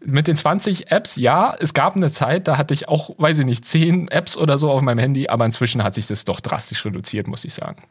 [0.05, 3.46] mit den 20 Apps, ja, es gab eine Zeit, da hatte ich auch, weiß ich
[3.46, 6.84] nicht, 10 Apps oder so auf meinem Handy, aber inzwischen hat sich das doch drastisch
[6.84, 7.82] reduziert, muss ich sagen.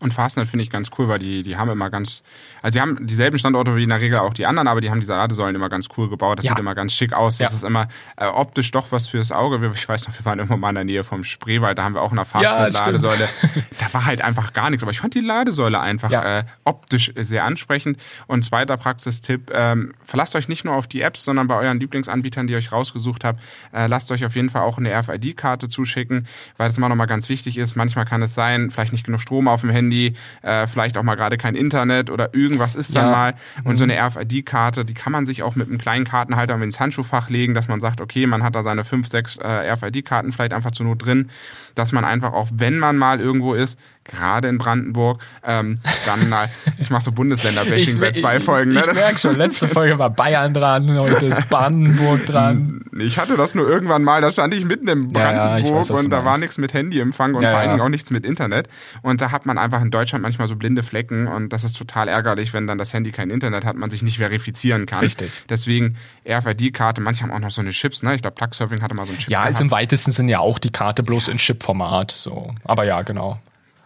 [0.00, 2.22] Und Fastnet finde ich ganz cool, weil die, die haben immer ganz,
[2.62, 5.00] also die haben dieselben Standorte wie in der Regel auch die anderen, aber die haben
[5.00, 6.38] diese Ladesäulen immer ganz cool gebaut.
[6.38, 6.52] Das ja.
[6.52, 7.36] sieht immer ganz schick aus.
[7.36, 7.56] Das ja.
[7.58, 9.70] ist immer äh, optisch doch was fürs Auge.
[9.74, 12.00] Ich weiß noch, wir waren irgendwo mal in der Nähe vom Spreewald, da haben wir
[12.00, 13.28] auch eine Fastnet-Ladesäule.
[13.42, 17.12] Ja, da war halt einfach gar nichts, aber ich fand die Ladesäule einfach äh, optisch
[17.16, 17.98] sehr ansprechend.
[18.26, 22.46] Und zweiter Praxistipp, ähm, verlasst euch nicht nur auf die Apps, sondern bei euren Lieblingsanbietern,
[22.46, 23.40] die ihr euch rausgesucht habt,
[23.72, 26.26] äh, lasst euch auf jeden Fall auch eine RFID-Karte zuschicken,
[26.56, 27.76] weil es immer nochmal ganz wichtig ist.
[27.76, 31.02] Manchmal kann es sein, vielleicht nicht genug Strom auf dem Handy, Handy, äh, vielleicht auch
[31.02, 33.12] mal gerade kein Internet oder irgendwas ist dann ja.
[33.12, 33.34] mal.
[33.64, 33.76] Und mhm.
[33.76, 37.54] so eine RFID-Karte, die kann man sich auch mit einem kleinen Kartenhalter ins Handschuhfach legen,
[37.54, 40.86] dass man sagt, okay, man hat da seine fünf, sechs äh, RFID-Karten vielleicht einfach zur
[40.86, 41.30] Not drin,
[41.74, 43.78] dass man einfach auch, wenn man mal irgendwo ist,
[44.10, 45.20] gerade in Brandenburg.
[45.44, 46.48] Ähm, dann, äh,
[46.78, 48.72] ich mache so Bundesländerbashing seit zwei Folgen.
[48.72, 48.80] Ne?
[48.80, 52.82] Ich, ich merke schon, letzte Folge war Bayern dran, heute ist Brandenburg dran.
[52.98, 55.90] Ich hatte das nur irgendwann mal, da stand ich mitten in Brandenburg ja, ja, weiß,
[55.90, 58.68] und da war nichts mit Handyempfang und ja, vor allen Dingen auch nichts mit Internet.
[59.02, 62.08] Und da hat man einfach in Deutschland manchmal so blinde Flecken und das ist total
[62.08, 65.00] ärgerlich, wenn dann das Handy kein Internet hat, man sich nicht verifizieren kann.
[65.00, 65.42] Richtig.
[65.48, 65.96] Deswegen
[66.28, 68.14] RFID-Karte, manche haben auch noch so eine Chips, ne?
[68.14, 69.30] Ich glaube, Plugsurfing hatte mal so einen Chip.
[69.30, 72.10] Ja, ist im weitesten Sinne ja auch die Karte bloß in Chip-Format.
[72.10, 72.54] So.
[72.64, 73.38] Aber ja, genau.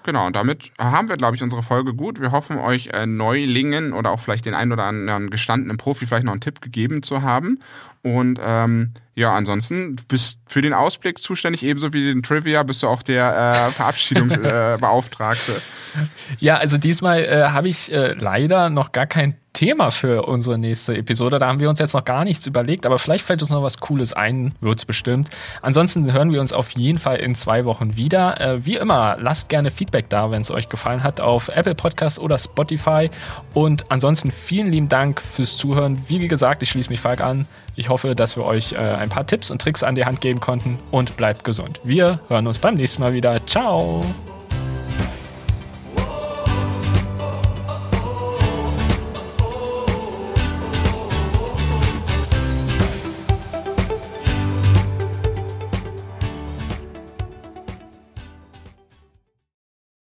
[0.04, 2.20] Genau, und damit haben wir, glaube ich, unsere Folge gut.
[2.20, 6.26] Wir hoffen, euch äh, Neulingen oder auch vielleicht den einen oder anderen gestandenen Profi vielleicht
[6.26, 7.60] noch einen Tipp gegeben zu haben.
[8.04, 12.86] Und ähm, ja, ansonsten bist für den Ausblick zuständig, ebenso wie den Trivia, bist du
[12.86, 15.52] auch der äh, Verabschiedungsbeauftragte.
[15.52, 15.98] Äh,
[16.38, 20.94] ja, also diesmal äh, habe ich äh, leider noch gar kein Thema für unsere nächste
[20.96, 21.38] Episode.
[21.38, 23.78] Da haben wir uns jetzt noch gar nichts überlegt, aber vielleicht fällt uns noch was
[23.78, 25.30] Cooles ein, wird's bestimmt.
[25.62, 28.38] Ansonsten hören wir uns auf jeden Fall in zwei Wochen wieder.
[28.38, 32.18] Äh, wie immer, lasst gerne Feedback da, wenn es euch gefallen hat, auf Apple Podcast
[32.18, 33.08] oder Spotify.
[33.54, 36.02] Und ansonsten vielen lieben Dank fürs Zuhören.
[36.08, 37.46] Wie gesagt, ich schließe mich Falk an.
[37.76, 40.40] Ich hoffe, dass wir euch äh, ein paar Tipps und Tricks an die Hand geben
[40.40, 41.80] konnten und bleibt gesund.
[41.82, 43.44] Wir hören uns beim nächsten Mal wieder.
[43.46, 44.02] Ciao!